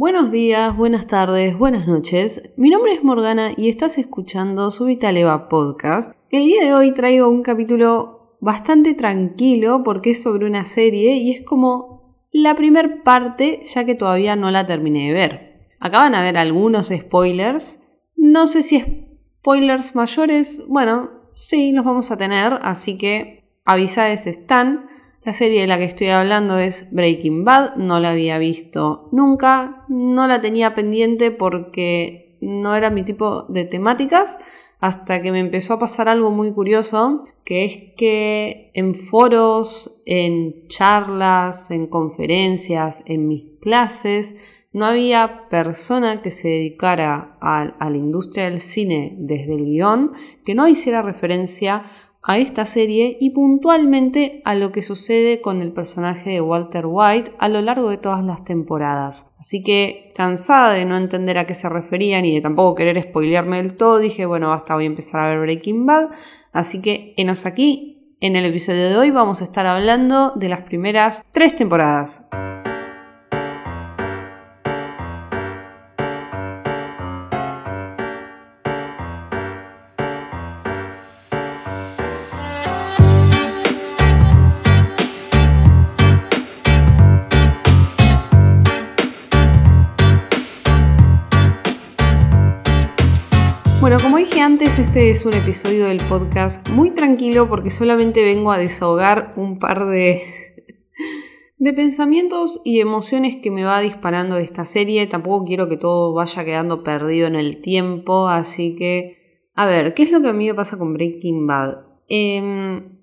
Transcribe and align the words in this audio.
Buenos 0.00 0.30
días, 0.30 0.76
buenas 0.76 1.08
tardes, 1.08 1.58
buenas 1.58 1.88
noches. 1.88 2.52
Mi 2.56 2.70
nombre 2.70 2.92
es 2.92 3.02
Morgana 3.02 3.50
y 3.56 3.68
estás 3.68 3.98
escuchando 3.98 4.70
Subitaleva 4.70 5.48
Podcast. 5.48 6.14
El 6.30 6.44
día 6.44 6.62
de 6.62 6.72
hoy 6.72 6.94
traigo 6.94 7.28
un 7.28 7.42
capítulo 7.42 8.36
bastante 8.40 8.94
tranquilo 8.94 9.82
porque 9.82 10.12
es 10.12 10.22
sobre 10.22 10.46
una 10.46 10.66
serie 10.66 11.16
y 11.16 11.32
es 11.32 11.44
como 11.44 12.16
la 12.30 12.54
primer 12.54 13.02
parte 13.02 13.62
ya 13.64 13.84
que 13.84 13.96
todavía 13.96 14.36
no 14.36 14.52
la 14.52 14.66
terminé 14.66 15.08
de 15.08 15.14
ver. 15.14 15.66
Acaban 15.80 16.12
de 16.12 16.18
haber 16.18 16.36
algunos 16.36 16.92
spoilers. 16.96 17.82
No 18.14 18.46
sé 18.46 18.62
si 18.62 18.78
spoilers 19.40 19.96
mayores. 19.96 20.64
Bueno, 20.68 21.10
sí, 21.32 21.72
los 21.72 21.84
vamos 21.84 22.12
a 22.12 22.16
tener, 22.16 22.60
así 22.62 22.96
que 22.98 23.50
avisades 23.64 24.28
están. 24.28 24.86
La 25.24 25.32
serie 25.32 25.62
de 25.62 25.66
la 25.66 25.78
que 25.78 25.84
estoy 25.84 26.08
hablando 26.08 26.58
es 26.58 26.92
Breaking 26.92 27.44
Bad, 27.44 27.76
no 27.76 28.00
la 28.00 28.10
había 28.10 28.38
visto 28.38 29.08
nunca, 29.12 29.84
no 29.88 30.26
la 30.26 30.40
tenía 30.40 30.74
pendiente 30.74 31.30
porque 31.30 32.36
no 32.40 32.74
era 32.74 32.90
mi 32.90 33.02
tipo 33.02 33.42
de 33.48 33.64
temáticas, 33.64 34.38
hasta 34.80 35.20
que 35.20 35.32
me 35.32 35.40
empezó 35.40 35.74
a 35.74 35.78
pasar 35.78 36.08
algo 36.08 36.30
muy 36.30 36.52
curioso, 36.52 37.24
que 37.44 37.64
es 37.64 37.76
que 37.96 38.70
en 38.74 38.94
foros, 38.94 40.02
en 40.06 40.68
charlas, 40.68 41.72
en 41.72 41.88
conferencias, 41.88 43.02
en 43.06 43.26
mis 43.26 43.58
clases, 43.60 44.36
no 44.72 44.84
había 44.86 45.48
persona 45.48 46.22
que 46.22 46.30
se 46.30 46.48
dedicara 46.48 47.38
a, 47.40 47.90
la 47.90 47.96
industria 47.96 48.44
del 48.44 48.60
cine 48.60 49.16
desde 49.18 49.54
el 49.54 49.64
guion 49.64 50.12
que 50.44 50.54
no 50.54 50.68
hiciera 50.68 51.02
referencia 51.02 51.84
a 52.28 52.36
esta 52.36 52.66
serie 52.66 53.16
y 53.18 53.30
puntualmente 53.30 54.42
a 54.44 54.54
lo 54.54 54.70
que 54.70 54.82
sucede 54.82 55.40
con 55.40 55.62
el 55.62 55.72
personaje 55.72 56.28
de 56.28 56.40
Walter 56.42 56.84
White 56.86 57.32
a 57.38 57.48
lo 57.48 57.62
largo 57.62 57.88
de 57.88 57.96
todas 57.96 58.22
las 58.22 58.44
temporadas. 58.44 59.32
Así 59.38 59.62
que 59.64 60.12
cansada 60.14 60.74
de 60.74 60.84
no 60.84 60.98
entender 60.98 61.38
a 61.38 61.46
qué 61.46 61.54
se 61.54 61.70
referían 61.70 62.26
y 62.26 62.34
de 62.34 62.42
tampoco 62.42 62.74
querer 62.74 63.00
spoilearme 63.00 63.56
del 63.56 63.78
todo, 63.78 63.98
dije, 63.98 64.26
bueno, 64.26 64.50
basta, 64.50 64.74
voy 64.74 64.84
a 64.84 64.88
empezar 64.88 65.22
a 65.22 65.28
ver 65.28 65.40
Breaking 65.40 65.86
Bad. 65.86 66.10
Así 66.52 66.82
que 66.82 67.14
enos 67.16 67.46
aquí. 67.46 67.94
En 68.20 68.36
el 68.36 68.44
episodio 68.44 68.90
de 68.90 68.96
hoy 68.96 69.10
vamos 69.10 69.40
a 69.40 69.44
estar 69.44 69.64
hablando 69.64 70.32
de 70.32 70.48
las 70.50 70.62
primeras 70.62 71.24
tres 71.32 71.56
temporadas. 71.56 72.28
Antes, 94.48 94.78
este 94.78 95.10
es 95.10 95.26
un 95.26 95.34
episodio 95.34 95.84
del 95.84 96.00
podcast 96.08 96.70
muy 96.70 96.92
tranquilo 96.92 97.50
porque 97.50 97.68
solamente 97.68 98.24
vengo 98.24 98.50
a 98.50 98.56
desahogar 98.56 99.34
un 99.36 99.58
par 99.58 99.84
de, 99.84 100.22
de 101.58 101.72
pensamientos 101.74 102.62
y 102.64 102.80
emociones 102.80 103.36
que 103.36 103.50
me 103.50 103.64
va 103.64 103.78
disparando 103.80 104.38
esta 104.38 104.64
serie. 104.64 105.06
Tampoco 105.06 105.44
quiero 105.44 105.68
que 105.68 105.76
todo 105.76 106.14
vaya 106.14 106.46
quedando 106.46 106.82
perdido 106.82 107.26
en 107.26 107.34
el 107.34 107.60
tiempo, 107.60 108.26
así 108.26 108.74
que, 108.74 109.50
a 109.54 109.66
ver, 109.66 109.92
¿qué 109.92 110.04
es 110.04 110.10
lo 110.10 110.22
que 110.22 110.28
a 110.28 110.32
mí 110.32 110.46
me 110.46 110.54
pasa 110.54 110.78
con 110.78 110.94
Breaking 110.94 111.46
Bad? 111.46 111.80
Em, 112.08 112.98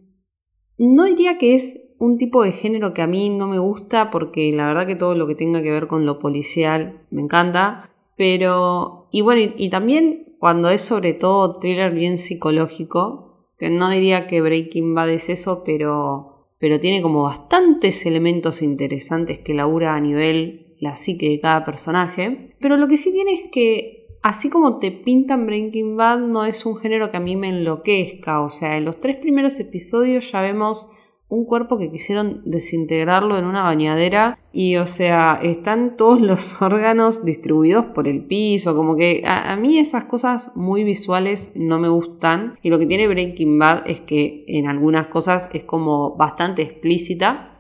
no 0.80 1.06
diría 1.06 1.38
que 1.38 1.54
es 1.54 1.96
un 2.00 2.18
tipo 2.18 2.42
de 2.42 2.54
género 2.54 2.96
que 2.96 3.04
a 3.04 3.08
mí 3.08 3.30
no 3.30 3.48
me 3.48 3.60
gusta 3.60 4.10
porque 4.10 4.52
la 4.52 4.66
verdad 4.66 4.88
que 4.88 4.96
todo 4.96 5.14
lo 5.14 5.28
que 5.28 5.36
tenga 5.36 5.62
que 5.62 5.72
ver 5.72 5.86
con 5.86 6.08
lo 6.08 6.18
policial 6.18 7.06
me 7.12 7.22
encanta. 7.22 7.92
Pero, 8.18 9.10
y 9.12 9.22
bueno, 9.22 9.54
y 9.56 9.70
también 9.70 10.26
cuando 10.46 10.70
es 10.70 10.82
sobre 10.82 11.14
todo 11.14 11.58
thriller 11.58 11.92
bien 11.92 12.20
psicológico, 12.20 13.42
que 13.58 13.72
no 13.72 13.90
diría 13.90 14.28
que 14.28 14.42
Breaking 14.42 14.94
Bad 14.94 15.10
es 15.10 15.30
eso, 15.30 15.64
pero, 15.66 16.50
pero 16.60 16.80
tiene 16.80 17.02
como 17.02 17.24
bastantes 17.24 18.06
elementos 18.06 18.62
interesantes 18.62 19.40
que 19.40 19.56
labura 19.56 19.96
a 19.96 20.00
nivel 20.00 20.76
la 20.80 20.96
psique 20.96 21.30
de 21.30 21.40
cada 21.40 21.66
personaje. 21.66 22.56
Pero 22.60 22.78
lo 22.78 22.88
que 22.88 22.98
sí 22.98 23.12
tiene 23.12 23.34
es 23.34 23.46
que, 23.52 24.20
así 24.22 24.52
como 24.52 24.78
te 24.78 24.92
pintan 24.92 25.48
Breaking 25.48 25.98
Bad, 25.98 26.20
no 26.20 26.46
es 26.46 26.64
un 26.68 26.78
género 26.78 27.10
que 27.10 27.18
a 27.18 27.22
mí 27.22 27.36
me 27.36 27.50
enloquezca. 27.50 28.42
O 28.42 28.50
sea, 28.50 28.78
en 28.78 28.86
los 28.86 29.02
tres 29.02 29.18
primeros 29.18 29.60
episodios 29.60 30.32
ya 30.32 30.44
vemos 30.44 30.92
un 31.28 31.46
cuerpo 31.46 31.78
que 31.78 31.92
quisieron 31.92 32.42
desintegrarlo 32.46 33.38
en 33.38 33.46
una 33.46 33.64
bañadera 33.64 34.40
y 34.52 34.78
o 34.78 34.86
sea, 34.86 35.40
están 35.42 35.98
todos 35.98 36.22
los 36.22 36.62
órganos 36.62 37.26
distribuidos 37.26 37.86
por 37.86 38.08
el 38.08 38.26
piso, 38.26 38.76
como 38.76 38.96
que 38.96 39.24
a, 39.26 39.56
mí 39.56 39.78
esas 39.78 40.06
cosas 40.06 40.56
muy 40.56 40.84
visuales 40.84 41.52
no 41.56 41.80
me 41.80 41.90
gustan 41.90 42.58
y 42.62 42.70
lo 42.70 42.80
que 42.80 42.86
tiene 42.86 43.08
Breaking 43.08 43.58
Bad 43.58 43.90
es 43.90 44.02
que 44.02 44.46
en 44.48 44.68
algunas 44.68 45.08
cosas 45.08 45.50
es 45.54 45.64
como 45.64 46.16
bastante 46.16 46.62
explícita. 46.62 47.52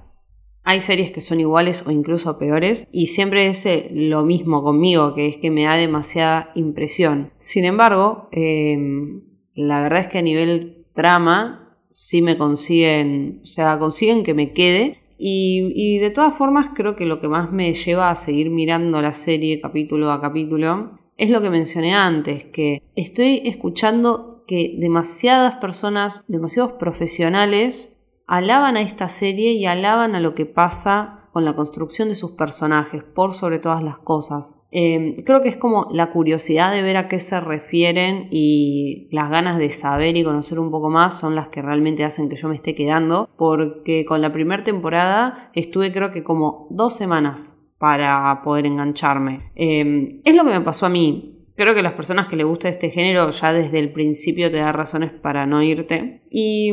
Hay 0.67 0.81
series 0.81 1.11
que 1.11 1.21
son 1.21 1.39
iguales 1.39 1.85
o 1.85 1.91
incluso 1.91 2.39
peores 2.39 2.87
y 2.91 3.07
siempre 3.07 3.45
es 3.45 3.65
eh, 3.67 3.87
lo 3.91 4.25
mismo 4.25 4.63
conmigo, 4.63 5.13
que 5.13 5.27
es 5.27 5.37
que 5.37 5.51
me 5.51 5.65
da 5.65 5.75
demasiada 5.75 6.51
impresión. 6.55 7.31
Sin 7.37 7.65
embargo, 7.65 8.29
em, 8.31 9.21
la 9.53 9.81
verdad 9.81 9.99
es 9.99 10.07
que 10.07 10.17
a 10.17 10.23
nivel 10.23 10.87
trama 10.95 11.64
sí 11.95 12.21
me 12.21 12.37
consiguen, 12.37 13.39
o 13.41 13.45
sea, 13.45 13.79
consiguen 13.79 14.23
que 14.23 14.33
me 14.33 14.51
quede. 14.51 14.99
Y, 15.17 15.97
de 15.99 16.09
todas 16.09 16.35
formas 16.35 16.71
creo 16.75 16.97
que 16.97 17.05
lo 17.05 17.21
que 17.21 17.29
más 17.29 17.53
me 17.53 17.73
lleva 17.73 18.11
a 18.11 18.15
seguir 18.15 18.49
mirando 18.49 19.01
la 19.01 19.13
serie 19.13 19.61
capítulo 19.61 20.11
a 20.11 20.19
capítulo 20.19 20.99
es 21.15 21.29
lo 21.29 21.41
que 21.41 21.49
mencioné 21.49 21.93
antes, 21.93 22.43
que 22.43 22.83
estoy 22.97 23.43
escuchando 23.45 24.43
que 24.45 24.75
demasiadas 24.77 25.55
personas, 25.55 26.25
demasiados 26.27 26.73
profesionales, 26.73 27.97
alaban 28.27 28.75
a 28.75 28.81
esta 28.81 29.07
serie 29.07 29.53
y 29.53 29.65
alaban 29.65 30.15
a 30.15 30.19
lo 30.19 30.35
que 30.35 30.45
pasa 30.45 31.24
con 31.35 31.43
la 31.43 31.53
construcción 31.53 32.07
de 32.07 32.15
sus 32.15 32.31
personajes, 32.31 33.03
por 33.03 33.33
sobre 33.33 33.59
todas 33.59 33.83
las 33.83 33.97
cosas. 33.97 34.63
Em, 34.71 35.17
creo 35.25 35.41
que 35.41 35.49
es 35.49 35.57
como 35.57 35.89
la 35.91 36.09
curiosidad 36.09 36.71
de 36.71 36.81
ver 36.81 36.95
a 36.95 37.09
qué 37.09 37.19
se 37.19 37.41
refieren 37.41 38.29
y 38.31 39.09
las 39.11 39.29
ganas 39.29 39.57
de 39.57 39.69
saber 39.69 40.15
y 40.15 40.23
conocer 40.23 40.59
un 40.59 40.71
poco 40.71 40.89
más 40.89 41.19
son 41.19 41.35
las 41.35 41.49
que 41.49 41.61
realmente 41.61 42.05
hacen 42.05 42.29
que 42.29 42.37
yo 42.37 42.47
me 42.47 42.55
esté 42.55 42.73
quedando, 42.73 43.27
porque 43.35 44.05
con 44.05 44.21
la 44.21 44.31
primera 44.31 44.63
temporada 44.63 45.51
estuve 45.53 45.91
creo 45.91 46.13
que 46.13 46.23
como 46.23 46.67
dos 46.69 46.95
semanas 46.95 47.61
para 47.79 48.41
poder 48.41 48.65
engancharme. 48.65 49.51
Em, 49.55 50.21
es 50.23 50.35
lo 50.37 50.45
que 50.45 50.51
me 50.51 50.61
pasó 50.61 50.85
a 50.85 50.89
mí. 50.89 51.49
Creo 51.57 51.75
que 51.75 51.83
las 51.83 51.95
personas 51.95 52.27
que 52.27 52.37
le 52.37 52.45
gusta 52.45 52.69
este 52.69 52.91
género 52.91 53.29
ya 53.31 53.51
desde 53.51 53.79
el 53.79 53.91
principio 53.91 54.49
te 54.49 54.59
da 54.59 54.71
razones 54.71 55.11
para 55.11 55.45
no 55.45 55.61
irte. 55.61 56.21
Y 56.29 56.71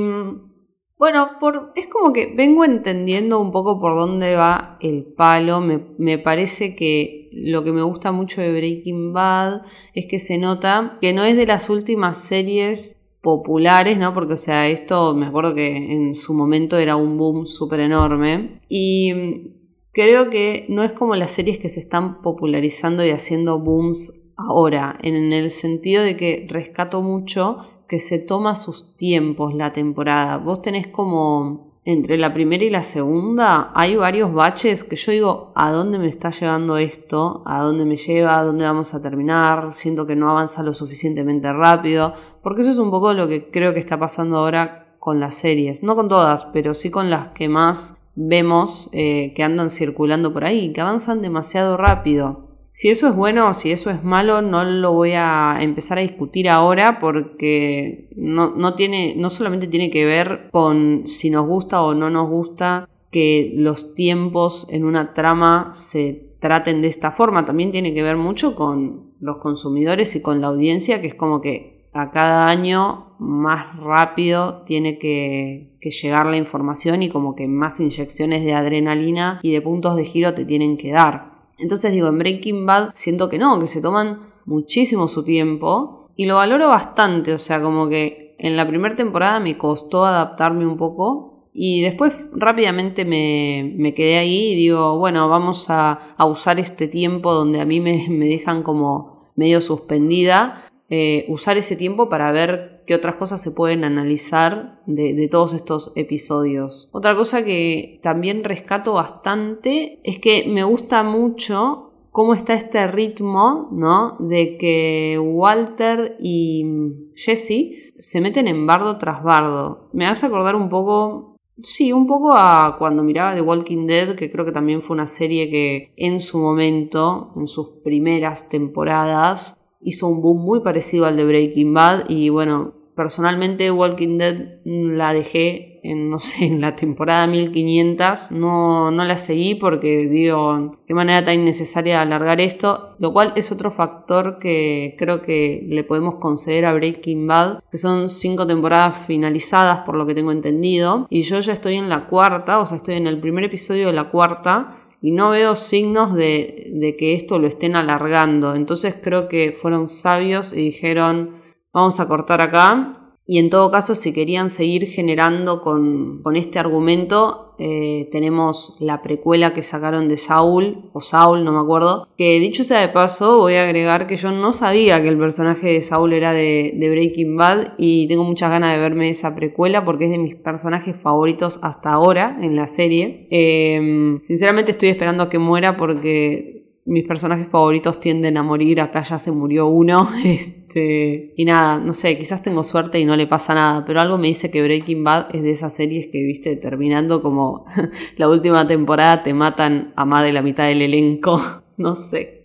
bueno, 1.02 1.30
por, 1.40 1.72
es 1.74 1.88
como 1.88 2.12
que 2.12 2.32
vengo 2.32 2.64
entendiendo 2.64 3.40
un 3.40 3.50
poco 3.50 3.80
por 3.80 3.96
dónde 3.96 4.36
va 4.36 4.76
el 4.80 5.02
palo. 5.02 5.60
Me, 5.60 6.18
parece 6.18 6.76
que 6.76 7.28
lo 7.32 7.64
que 7.64 7.72
me 7.72 7.82
gusta 7.82 8.12
mucho 8.12 8.40
de 8.40 8.52
Breaking 8.52 9.12
Bad 9.12 9.62
es 9.94 10.06
que 10.06 10.20
se 10.20 10.38
nota 10.38 10.98
que 11.00 11.12
no 11.12 11.24
es 11.24 11.36
de 11.36 11.44
las 11.44 11.68
últimas 11.70 12.18
series 12.18 13.00
populares, 13.20 13.98
¿no? 13.98 14.14
Porque, 14.14 14.34
o 14.34 14.36
sea, 14.36 14.68
esto 14.68 15.12
me 15.12 15.26
acuerdo 15.26 15.56
que 15.56 15.76
en 15.76 16.14
su 16.14 16.34
momento 16.34 16.78
era 16.78 16.94
un 16.94 17.18
boom 17.18 17.46
súper 17.46 17.80
enorme. 17.80 18.60
Y 18.68 19.56
creo 19.90 20.30
que 20.30 20.66
no 20.68 20.84
es 20.84 20.92
como 20.92 21.16
las 21.16 21.32
series 21.32 21.58
que 21.58 21.68
se 21.68 21.80
están 21.80 22.22
popularizando 22.22 23.04
y 23.04 23.10
haciendo 23.10 23.58
booms 23.58 24.22
ahora, 24.36 24.96
en 25.02 25.32
el 25.32 25.50
sentido 25.50 26.04
de 26.04 26.16
que 26.16 26.46
rescato 26.48 27.02
mucho 27.02 27.58
que 27.88 28.00
se 28.00 28.18
toma 28.18 28.54
sus 28.54 28.96
tiempos 28.96 29.54
la 29.54 29.72
temporada. 29.72 30.38
Vos 30.38 30.62
tenés 30.62 30.86
como 30.86 31.72
entre 31.84 32.16
la 32.16 32.32
primera 32.32 32.62
y 32.62 32.70
la 32.70 32.84
segunda 32.84 33.72
hay 33.74 33.96
varios 33.96 34.32
baches 34.32 34.84
que 34.84 34.94
yo 34.94 35.10
digo, 35.10 35.52
¿a 35.56 35.72
dónde 35.72 35.98
me 35.98 36.06
está 36.06 36.30
llevando 36.30 36.76
esto? 36.76 37.42
¿A 37.44 37.60
dónde 37.62 37.84
me 37.84 37.96
lleva? 37.96 38.38
¿A 38.38 38.44
dónde 38.44 38.64
vamos 38.64 38.94
a 38.94 39.02
terminar? 39.02 39.74
Siento 39.74 40.06
que 40.06 40.14
no 40.14 40.30
avanza 40.30 40.62
lo 40.62 40.74
suficientemente 40.74 41.52
rápido, 41.52 42.14
porque 42.42 42.62
eso 42.62 42.70
es 42.70 42.78
un 42.78 42.90
poco 42.90 43.12
lo 43.14 43.26
que 43.26 43.50
creo 43.50 43.74
que 43.74 43.80
está 43.80 43.98
pasando 43.98 44.38
ahora 44.38 44.94
con 45.00 45.18
las 45.18 45.34
series, 45.34 45.82
no 45.82 45.96
con 45.96 46.08
todas, 46.08 46.44
pero 46.46 46.74
sí 46.74 46.90
con 46.90 47.10
las 47.10 47.28
que 47.28 47.48
más 47.48 47.98
vemos 48.14 48.88
eh, 48.92 49.32
que 49.34 49.42
andan 49.42 49.68
circulando 49.68 50.32
por 50.32 50.44
ahí, 50.44 50.72
que 50.72 50.80
avanzan 50.80 51.20
demasiado 51.20 51.76
rápido. 51.76 52.51
Si 52.72 52.88
eso 52.88 53.06
es 53.06 53.14
bueno 53.14 53.50
o 53.50 53.54
si 53.54 53.70
eso 53.70 53.90
es 53.90 54.02
malo, 54.02 54.40
no 54.40 54.64
lo 54.64 54.94
voy 54.94 55.12
a 55.12 55.58
empezar 55.60 55.98
a 55.98 56.02
discutir 56.02 56.48
ahora 56.48 56.98
porque 56.98 58.08
no, 58.16 58.74
tiene, 58.74 59.14
no 59.16 59.28
solamente 59.28 59.66
tiene 59.66 59.90
que 59.90 60.06
ver 60.06 60.48
con 60.50 61.06
si 61.06 61.28
nos 61.28 61.46
gusta 61.46 61.82
o 61.82 61.94
no 61.94 62.08
nos 62.08 62.28
gusta 62.28 62.88
que 63.10 63.52
los 63.54 63.94
tiempos 63.94 64.66
en 64.70 64.84
una 64.84 65.12
trama 65.12 65.70
se 65.74 66.30
traten 66.40 66.80
de 66.80 66.88
esta 66.88 67.12
forma, 67.12 67.44
también 67.44 67.70
tiene 67.70 67.92
que 67.92 68.02
ver 68.02 68.16
mucho 68.16 68.56
con 68.56 69.12
los 69.20 69.36
consumidores 69.36 70.16
y 70.16 70.22
con 70.22 70.40
la 70.40 70.46
audiencia, 70.48 71.00
que 71.02 71.08
es 71.08 71.14
como 71.14 71.42
que 71.42 71.84
a 71.92 72.10
cada 72.10 72.48
año 72.48 73.14
más 73.18 73.76
rápido 73.76 74.62
tiene 74.62 74.98
que, 74.98 75.76
que, 75.78 75.90
llegar 75.90 76.24
la 76.24 76.38
información 76.38 77.02
y 77.02 77.10
como 77.10 77.36
que 77.36 77.46
más 77.46 77.78
inyecciones 77.80 78.44
de 78.44 78.54
adrenalina 78.54 79.40
y 79.42 79.52
de 79.52 79.60
puntos 79.60 79.94
de 79.94 80.06
giro 80.06 80.32
te 80.32 80.46
tienen 80.46 80.78
que 80.78 80.90
dar. 80.90 81.31
Entonces 81.58 81.92
digo, 81.92 82.08
en 82.08 82.18
Breaking 82.18 82.66
Bad 82.66 82.90
siento 82.94 83.28
que 83.28 83.38
no, 83.38 83.58
que 83.58 83.66
se 83.66 83.80
toman 83.80 84.32
muchísimo 84.44 85.08
su 85.08 85.24
tiempo 85.24 86.08
y 86.16 86.26
lo 86.26 86.36
valoro 86.36 86.68
bastante, 86.68 87.32
o 87.32 87.38
sea, 87.38 87.60
como 87.60 87.88
que 87.88 88.34
en 88.38 88.56
la 88.56 88.66
primera 88.66 88.94
temporada 88.94 89.40
me 89.40 89.56
costó 89.56 90.04
adaptarme 90.04 90.66
un 90.66 90.76
poco 90.76 91.32
y 91.54 91.82
después 91.82 92.14
rápidamente 92.32 93.04
me, 93.04 93.94
quedé 93.94 94.18
ahí 94.18 94.52
y 94.52 94.54
digo, 94.54 94.98
bueno, 94.98 95.28
vamos 95.28 95.66
a, 95.68 96.16
usar 96.26 96.58
este 96.58 96.88
tiempo 96.88 97.32
donde 97.32 97.60
a 97.60 97.66
mí 97.66 97.80
me, 97.80 98.08
dejan 98.08 98.62
como 98.62 99.30
medio 99.36 99.60
suspendida, 99.60 100.64
eh, 100.94 101.24
usar 101.28 101.56
ese 101.56 101.74
tiempo 101.74 102.10
para 102.10 102.30
ver 102.32 102.82
qué 102.86 102.94
otras 102.94 103.14
cosas 103.14 103.40
se 103.40 103.50
pueden 103.50 103.82
analizar 103.82 104.82
de, 104.84 105.26
todos 105.30 105.54
estos 105.54 105.90
episodios. 105.94 106.90
Otra 106.92 107.16
cosa 107.16 107.42
que 107.46 107.98
también 108.02 108.44
rescato 108.44 108.92
bastante 108.92 110.00
es 110.04 110.18
que 110.18 110.44
me 110.48 110.64
gusta 110.64 111.02
mucho 111.02 111.94
cómo 112.10 112.34
está 112.34 112.52
este 112.52 112.86
ritmo, 112.88 113.70
¿no? 113.72 114.18
De 114.18 114.58
que 114.58 115.18
Walter 115.18 116.18
y 116.20 116.66
Jesse 117.14 117.94
se 117.96 118.20
meten 118.20 118.46
en 118.46 118.66
bardo 118.66 118.98
tras 118.98 119.22
bardo. 119.22 119.88
Me 119.94 120.04
hace 120.06 120.26
acordar 120.26 120.56
un 120.56 120.68
poco, 120.68 121.36
sí, 121.62 121.90
un 121.94 122.06
poco 122.06 122.34
a 122.34 122.76
cuando 122.78 123.02
miraba 123.02 123.34
The 123.34 123.40
Walking 123.40 123.86
Dead, 123.86 124.14
que 124.14 124.30
creo 124.30 124.44
que 124.44 124.52
también 124.52 124.82
fue 124.82 124.92
una 124.92 125.06
serie 125.06 125.48
que 125.48 125.94
en 125.96 126.20
su 126.20 126.36
momento, 126.36 127.32
en 127.34 127.46
sus 127.46 127.80
primeras 127.82 128.50
temporadas, 128.50 129.56
hizo 129.82 130.08
un 130.08 130.22
boom 130.22 130.42
muy 130.42 130.60
parecido 130.60 131.06
al 131.06 131.16
de 131.16 131.24
Breaking 131.24 131.74
Bad 131.74 132.08
y 132.08 132.28
bueno, 132.28 132.74
personalmente 132.94 133.70
Walking 133.70 134.18
Dead 134.18 134.60
la 134.64 135.12
dejé 135.12 135.80
en, 135.82 136.10
no 136.10 136.20
sé, 136.20 136.44
en 136.44 136.60
la 136.60 136.76
temporada 136.76 137.26
1500, 137.26 138.32
no, 138.32 138.90
no 138.90 139.04
la 139.04 139.16
seguí 139.16 139.54
porque 139.54 140.06
digo, 140.06 140.78
qué 140.86 140.94
manera 140.94 141.24
tan 141.24 141.34
innecesaria 141.34 142.00
alargar 142.00 142.40
esto, 142.40 142.94
lo 142.98 143.12
cual 143.12 143.32
es 143.34 143.50
otro 143.50 143.70
factor 143.70 144.38
que 144.38 144.94
creo 144.98 145.22
que 145.22 145.66
le 145.68 145.82
podemos 145.84 146.16
conceder 146.16 146.66
a 146.66 146.74
Breaking 146.74 147.26
Bad, 147.26 147.64
que 147.70 147.78
son 147.78 148.08
cinco 148.08 148.46
temporadas 148.46 149.06
finalizadas 149.06 149.80
por 149.84 149.96
lo 149.96 150.06
que 150.06 150.14
tengo 150.14 150.30
entendido, 150.30 151.06
y 151.10 151.22
yo 151.22 151.40
ya 151.40 151.52
estoy 151.52 151.74
en 151.74 151.88
la 151.88 152.06
cuarta, 152.06 152.60
o 152.60 152.66
sea, 152.66 152.76
estoy 152.76 152.94
en 152.94 153.06
el 153.06 153.18
primer 153.18 153.44
episodio 153.44 153.88
de 153.88 153.92
la 153.92 154.04
cuarta, 154.04 154.81
y 155.02 155.10
no 155.10 155.30
veo 155.30 155.56
signos 155.56 156.14
de, 156.14 156.70
de, 156.74 156.96
que 156.96 157.14
esto 157.14 157.38
lo 157.38 157.48
estén 157.48 157.74
alargando. 157.74 158.54
Entonces 158.54 158.96
creo 159.02 159.28
que 159.28 159.52
fueron 159.52 159.88
sabios 159.88 160.52
y 160.52 160.56
dijeron, 160.56 161.42
vamos 161.72 161.98
a 161.98 162.06
cortar 162.06 162.40
acá 162.40 163.01
y 163.24 163.38
en 163.38 163.50
todo 163.50 163.70
caso, 163.70 163.94
si 163.94 164.12
querían 164.12 164.50
seguir 164.50 164.86
generando 164.86 165.62
con, 165.62 166.20
este 166.34 166.58
argumento, 166.58 167.54
eh, 167.58 168.08
tenemos 168.10 168.76
la 168.80 169.00
precuela 169.00 169.54
que 169.54 169.62
sacaron 169.62 170.08
de 170.08 170.16
Saul, 170.16 170.90
o 170.92 171.00
Saul, 171.00 171.44
no 171.44 171.52
me 171.52 171.60
acuerdo. 171.60 172.08
Que 172.18 172.40
dicho 172.40 172.64
sea 172.64 172.80
de 172.80 172.88
paso, 172.88 173.38
voy 173.38 173.54
a 173.54 173.62
agregar 173.62 174.08
que 174.08 174.16
yo 174.16 174.32
no 174.32 174.52
sabía 174.52 175.00
que 175.00 175.08
el 175.08 175.18
personaje 175.18 175.72
de 175.72 175.82
Saul 175.82 176.12
era 176.12 176.32
de, 176.32 176.76
Breaking 176.76 177.36
Bad 177.36 177.74
y 177.78 178.08
tengo 178.08 178.24
muchas 178.24 178.50
ganas 178.50 178.74
de 178.74 178.80
verme 178.80 179.08
esa 179.08 179.36
precuela 179.36 179.84
porque 179.84 180.06
es 180.06 180.10
de 180.10 180.18
mis 180.18 180.34
personajes 180.34 180.96
favoritos 180.96 181.60
hasta 181.62 181.92
ahora 181.92 182.38
en 182.42 182.56
la 182.56 182.66
serie. 182.66 183.28
Em, 183.30 184.20
sinceramente 184.24 184.72
estoy 184.72 184.88
esperando 184.88 185.22
a 185.22 185.30
que 185.30 185.38
muera 185.38 185.76
porque 185.76 186.61
mis 186.84 187.06
personajes 187.06 187.46
favoritos 187.48 188.00
tienden 188.00 188.36
a 188.36 188.42
morir, 188.42 188.80
acá 188.80 189.02
ya 189.02 189.18
se 189.18 189.30
murió 189.30 189.66
uno, 189.66 190.08
este, 190.24 191.32
y 191.36 191.44
nada, 191.44 191.78
no 191.78 191.94
sé, 191.94 192.18
quizás 192.18 192.42
tengo 192.42 192.64
suerte 192.64 192.98
y 192.98 193.04
no 193.04 193.16
le 193.16 193.26
pasa 193.26 193.54
nada, 193.54 193.84
pero 193.86 194.00
algo 194.00 194.18
me 194.18 194.28
dice 194.28 194.50
que 194.50 194.62
Breaking 194.62 195.04
Bad 195.04 195.34
es 195.34 195.42
de 195.42 195.50
esas 195.50 195.72
series 195.72 196.08
que, 196.08 196.22
viste, 196.22 196.56
terminando 196.56 197.22
como 197.22 197.64
la 198.16 198.28
última 198.28 198.66
temporada 198.66 199.22
te 199.22 199.34
matan 199.34 199.92
a 199.96 200.04
más 200.04 200.24
de 200.24 200.32
la 200.32 200.42
mitad 200.42 200.66
del 200.66 200.82
elenco, 200.82 201.40
no 201.76 201.94
sé. 201.96 202.41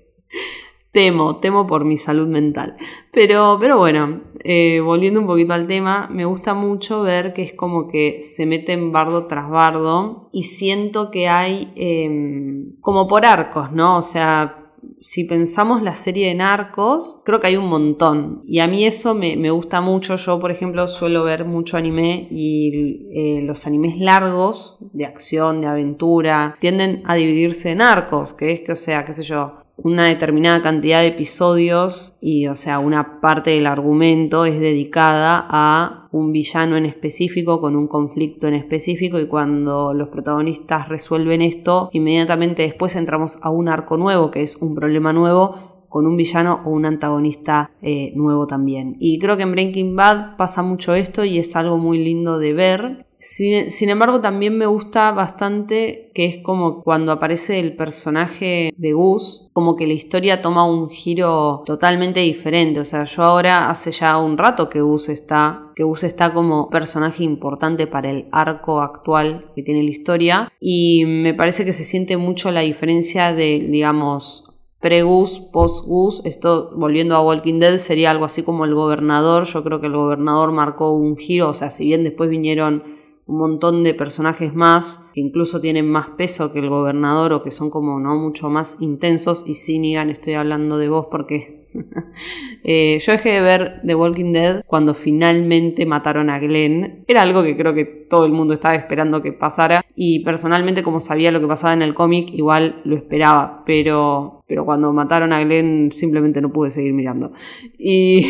Temo, 0.97 1.35
temo 1.35 1.67
por 1.67 1.85
mi 1.85 1.95
salud 1.95 2.27
mental. 2.27 2.75
Pero, 3.11 3.59
pero 3.61 3.77
bueno, 3.77 4.23
eh, 4.43 4.79
volviendo 4.79 5.19
un 5.19 5.27
poquito 5.27 5.53
al 5.53 5.67
tema, 5.67 6.09
me 6.11 6.25
gusta 6.25 6.55
mucho 6.55 7.03
ver 7.03 7.33
que 7.33 7.43
es 7.43 7.53
como 7.53 7.87
que 7.87 8.23
se 8.23 8.47
meten 8.47 8.91
bardo 8.91 9.27
tras 9.27 9.47
bardo 9.47 10.31
y 10.33 10.41
siento 10.41 11.11
que 11.11 11.27
hay 11.27 11.71
em, 11.75 12.77
como 12.81 13.07
por 13.07 13.27
arcos, 13.27 13.71
¿no? 13.71 13.99
O 13.99 14.01
sea, 14.01 14.73
si 14.99 15.23
pensamos 15.25 15.83
la 15.83 15.93
serie 15.93 16.29
de 16.29 16.33
narcos, 16.33 17.21
creo 17.23 17.39
que 17.39 17.45
hay 17.45 17.57
un 17.57 17.67
montón. 17.69 18.41
Y 18.47 18.57
a 18.57 18.67
mí 18.67 18.83
eso 18.83 19.13
me, 19.13 19.51
gusta 19.51 19.81
mucho. 19.81 20.15
Yo, 20.15 20.39
por 20.39 20.49
ejemplo, 20.49 20.87
suelo 20.87 21.23
ver 21.23 21.45
mucho 21.45 21.77
anime 21.77 22.27
y 22.31 23.05
eh, 23.13 23.41
los 23.43 23.67
animes 23.67 23.99
largos, 23.99 24.79
de 24.79 25.05
acción, 25.05 25.61
de 25.61 25.67
aventura, 25.67 26.57
tienden 26.59 27.03
a 27.05 27.13
dividirse 27.13 27.69
en 27.69 27.83
arcos, 27.83 28.33
que 28.33 28.51
es 28.51 28.61
que, 28.61 28.71
o 28.71 28.75
sea, 28.75 29.05
qué 29.05 29.13
sé 29.13 29.21
yo, 29.21 29.66
una 29.77 30.07
determinada 30.07 30.61
cantidad 30.61 31.01
de 31.01 31.07
episodios 31.07 32.15
y, 32.19 32.47
o 32.47 32.55
sea, 32.55 32.79
una 32.79 33.21
parte 33.21 33.51
del 33.51 33.67
argumento 33.67 34.45
es 34.45 34.59
dedicada 34.59 35.45
a 35.49 36.09
un 36.11 36.31
villano 36.31 36.77
en 36.77 36.85
específico 36.85 37.61
con 37.61 37.75
un 37.75 37.87
conflicto 37.87 38.47
en 38.47 38.55
específico 38.55 39.19
y 39.19 39.27
cuando 39.27 39.93
los 39.93 40.09
protagonistas 40.09 40.89
resuelven 40.89 41.41
esto, 41.41 41.89
inmediatamente 41.93 42.63
después 42.63 42.95
entramos 42.95 43.37
a 43.41 43.49
un 43.49 43.69
arco 43.69 43.97
nuevo 43.97 44.31
que 44.31 44.41
es 44.41 44.57
un 44.57 44.73
problema 44.73 45.13
nuevo 45.13 45.77
con 45.89 46.05
un 46.05 46.17
villano 46.17 46.61
o 46.65 46.71
un 46.71 46.85
antagonista 46.85 47.71
eh, 47.81 48.11
nuevo 48.15 48.45
también. 48.47 48.97
Y 48.99 49.19
creo 49.19 49.37
que 49.37 49.43
en 49.43 49.51
Breaking 49.51 49.95
Bad 49.95 50.37
pasa 50.37 50.61
mucho 50.61 50.93
esto 50.93 51.23
y 51.23 51.37
es 51.37 51.55
algo 51.55 51.77
muy 51.77 52.03
lindo 52.03 52.39
de 52.39 52.53
ver 52.53 53.06
sin, 53.19 53.89
embargo, 53.89 54.21
también 54.21 54.57
me 54.57 54.67
gusta 54.67 55.11
bastante 55.11 56.11
que 56.13 56.25
es 56.25 56.37
como 56.43 56.83
cuando 56.83 57.11
aparece 57.11 57.59
el 57.59 57.75
personaje 57.75 58.73
de 58.77 58.93
Gus, 58.93 59.49
como 59.53 59.75
que 59.75 59.87
la 59.87 59.93
historia 59.93 60.41
toma 60.41 60.69
un 60.69 60.89
giro 60.89 61.63
totalmente 61.65 62.19
diferente. 62.19 62.79
O 62.79 62.85
sea, 62.85 63.05
yo 63.05 63.23
ahora 63.23 63.69
hace 63.69 63.91
ya 63.91 64.19
un 64.19 64.37
rato 64.37 64.69
que 64.69 64.81
Gus 64.81 65.09
está, 65.09 65.71
que 65.75 65.83
Gus 65.83 66.03
está 66.03 66.31
como 66.33 66.69
personaje 66.69 67.23
importante 67.23 67.87
para 67.87 68.11
el 68.11 68.27
arco 68.31 68.81
actual 68.81 69.51
que 69.55 69.63
tiene 69.63 69.81
la 69.81 69.89
historia. 69.89 70.51
Y 70.59 71.05
me 71.05 71.33
parece 71.33 71.65
que 71.65 71.73
se 71.73 71.85
siente 71.85 72.17
mucho 72.17 72.51
la 72.51 72.61
diferencia 72.61 73.33
de, 73.33 73.59
digamos, 73.59 74.47
pre-Gus, 74.79 75.39
post-Gus, 75.39 76.21
esto 76.23 76.71
volviendo 76.75 77.15
a 77.15 77.23
Walking 77.23 77.59
Dead 77.59 77.77
sería 77.79 78.11
algo 78.11 78.25
así 78.25 78.43
como 78.43 78.63
el 78.63 78.75
gobernador, 78.75 79.45
yo 79.45 79.63
creo 79.63 79.81
que 79.81 79.87
el 79.87 79.95
gobernador 79.95 80.51
marcó 80.51 80.91
un 80.91 81.17
giro, 81.17 81.49
o 81.49 81.53
sea, 81.55 81.71
si 81.71 81.85
bien 81.85 82.03
después 82.03 82.29
vinieron 82.29 82.83
un 83.27 83.37
montón 83.37 83.83
de 83.83 83.93
personajes 83.93 84.53
más 84.55 85.09
que 85.13 85.21
incluso 85.21 85.59
tienen 85.59 85.89
más 85.89 86.09
peso 86.17 86.51
que 86.51 86.59
el 86.59 86.69
gobernador 86.69 87.33
o 87.33 87.43
que 87.43 87.51
son 87.51 87.69
como 87.69 87.99
no 87.99 88.15
mucho 88.15 88.49
más 88.49 88.77
intensos. 88.79 89.43
Y 89.45 89.55
sí, 89.55 89.79
Nigan, 89.79 90.09
estoy 90.09 90.33
hablando 90.33 90.77
de 90.77 90.89
vos 90.89 91.07
porque 91.11 91.67
eh, 92.63 92.99
yo 92.99 93.11
dejé 93.11 93.29
de 93.33 93.41
ver 93.41 93.81
The 93.85 93.95
Walking 93.95 94.31
Dead 94.31 94.63
cuando 94.65 94.93
finalmente 94.93 95.85
mataron 95.85 96.29
a 96.29 96.39
Glenn. 96.39 97.03
Era 97.07 97.21
algo 97.21 97.43
que 97.43 97.57
creo 97.57 97.73
que 97.73 97.85
todo 97.85 98.25
el 98.25 98.31
mundo 98.31 98.53
estaba 98.53 98.75
esperando 98.75 99.21
que 99.21 99.33
pasara. 99.33 99.85
Y 99.95 100.23
personalmente 100.23 100.83
como 100.83 100.99
sabía 100.99 101.31
lo 101.31 101.41
que 101.41 101.47
pasaba 101.47 101.73
en 101.73 101.81
el 101.81 101.93
cómic 101.93 102.29
igual 102.31 102.81
lo 102.85 102.95
esperaba, 102.95 103.63
pero 103.65 104.36
pero 104.47 104.65
cuando 104.65 104.93
mataron 104.93 105.33
a 105.33 105.43
Glenn 105.43 105.91
simplemente 105.91 106.41
no 106.41 106.51
pude 106.51 106.71
seguir 106.71 106.93
mirando. 106.93 107.33
Y 107.77 108.25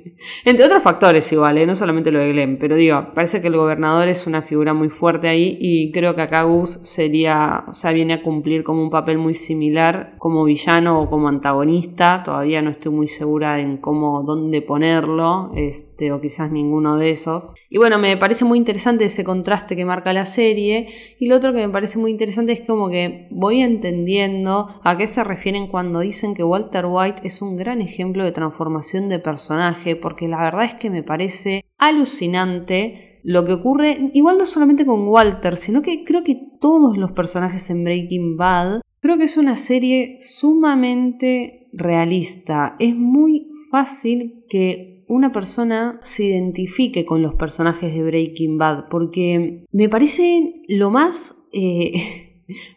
entre 0.44 0.64
otros 0.64 0.82
factores 0.82 1.30
igual, 1.32 1.58
¿eh? 1.58 1.66
no 1.66 1.76
solamente 1.76 2.10
lo 2.10 2.18
de 2.18 2.32
Glenn, 2.32 2.58
pero 2.58 2.76
digo, 2.76 3.12
parece 3.14 3.40
que 3.40 3.46
el 3.46 3.56
gobernador 3.56 4.08
es 4.08 4.26
una 4.26 4.42
figura 4.42 4.74
muy 4.74 4.88
fuerte 4.88 5.28
ahí 5.28 5.56
y 5.60 5.92
creo 5.92 6.16
que 6.16 6.22
acá 6.22 6.42
Gus 6.42 6.80
sería, 6.82 7.64
o 7.68 7.74
sea, 7.74 7.92
viene 7.92 8.14
a 8.14 8.22
cumplir 8.22 8.64
como 8.64 8.82
un 8.82 8.90
papel 8.90 9.18
muy 9.18 9.34
similar 9.34 10.16
como 10.18 10.44
villano 10.44 11.00
o 11.00 11.08
como 11.08 11.28
antagonista, 11.28 12.22
todavía 12.24 12.62
no 12.62 12.70
estoy 12.70 12.92
muy 12.92 13.06
segura 13.06 13.60
en 13.60 13.76
cómo, 13.76 14.22
dónde 14.24 14.62
ponerlo, 14.62 15.52
este, 15.54 16.12
o 16.12 16.20
quizás 16.20 16.50
ninguno 16.50 16.96
de 16.96 17.10
esos. 17.10 17.54
Y 17.68 17.78
bueno, 17.78 17.98
me 17.98 18.16
parece 18.16 18.44
muy 18.44 18.58
interesante 18.58 19.04
ese 19.04 19.22
contraste 19.22 19.76
que 19.76 19.84
marca 19.84 20.12
la 20.12 20.26
serie 20.26 20.88
y 21.18 21.26
lo 21.26 21.36
otro 21.36 21.52
que 21.52 21.64
me 21.64 21.72
parece 21.72 21.98
muy 21.98 22.10
interesante 22.10 22.52
es 22.52 22.60
como 22.60 22.88
que 22.88 23.28
voy 23.30 23.60
entendiendo 23.60 24.68
a 24.82 24.96
qué 24.96 25.06
se 25.06 25.22
refieren 25.22 25.59
cuando 25.68 26.00
dicen 26.00 26.34
que 26.34 26.44
Walter 26.44 26.86
White 26.86 27.22
es 27.24 27.42
un 27.42 27.56
gran 27.56 27.80
ejemplo 27.80 28.24
de 28.24 28.32
transformación 28.32 29.08
de 29.08 29.18
personaje, 29.18 29.96
porque 29.96 30.28
la 30.28 30.40
verdad 30.40 30.64
es 30.64 30.74
que 30.74 30.90
me 30.90 31.02
parece 31.02 31.64
alucinante 31.78 33.20
lo 33.22 33.44
que 33.44 33.52
ocurre, 33.52 34.10
igual 34.14 34.38
no 34.38 34.46
solamente 34.46 34.86
con 34.86 35.06
Walter, 35.08 35.56
sino 35.56 35.82
que 35.82 36.04
creo 36.04 36.24
que 36.24 36.40
todos 36.60 36.96
los 36.96 37.12
personajes 37.12 37.68
en 37.70 37.84
Breaking 37.84 38.36
Bad, 38.36 38.80
creo 39.00 39.18
que 39.18 39.24
es 39.24 39.36
una 39.36 39.56
serie 39.56 40.16
sumamente 40.20 41.68
realista. 41.72 42.76
Es 42.78 42.94
muy 42.94 43.48
fácil 43.70 44.44
que 44.48 45.04
una 45.08 45.32
persona 45.32 45.98
se 46.02 46.24
identifique 46.24 47.04
con 47.04 47.20
los 47.20 47.34
personajes 47.34 47.92
de 47.92 48.02
Breaking 48.02 48.58
Bad, 48.58 48.88
porque 48.88 49.64
me 49.72 49.88
parece 49.88 50.62
lo 50.68 50.90
más... 50.90 51.48
Eh, 51.52 52.26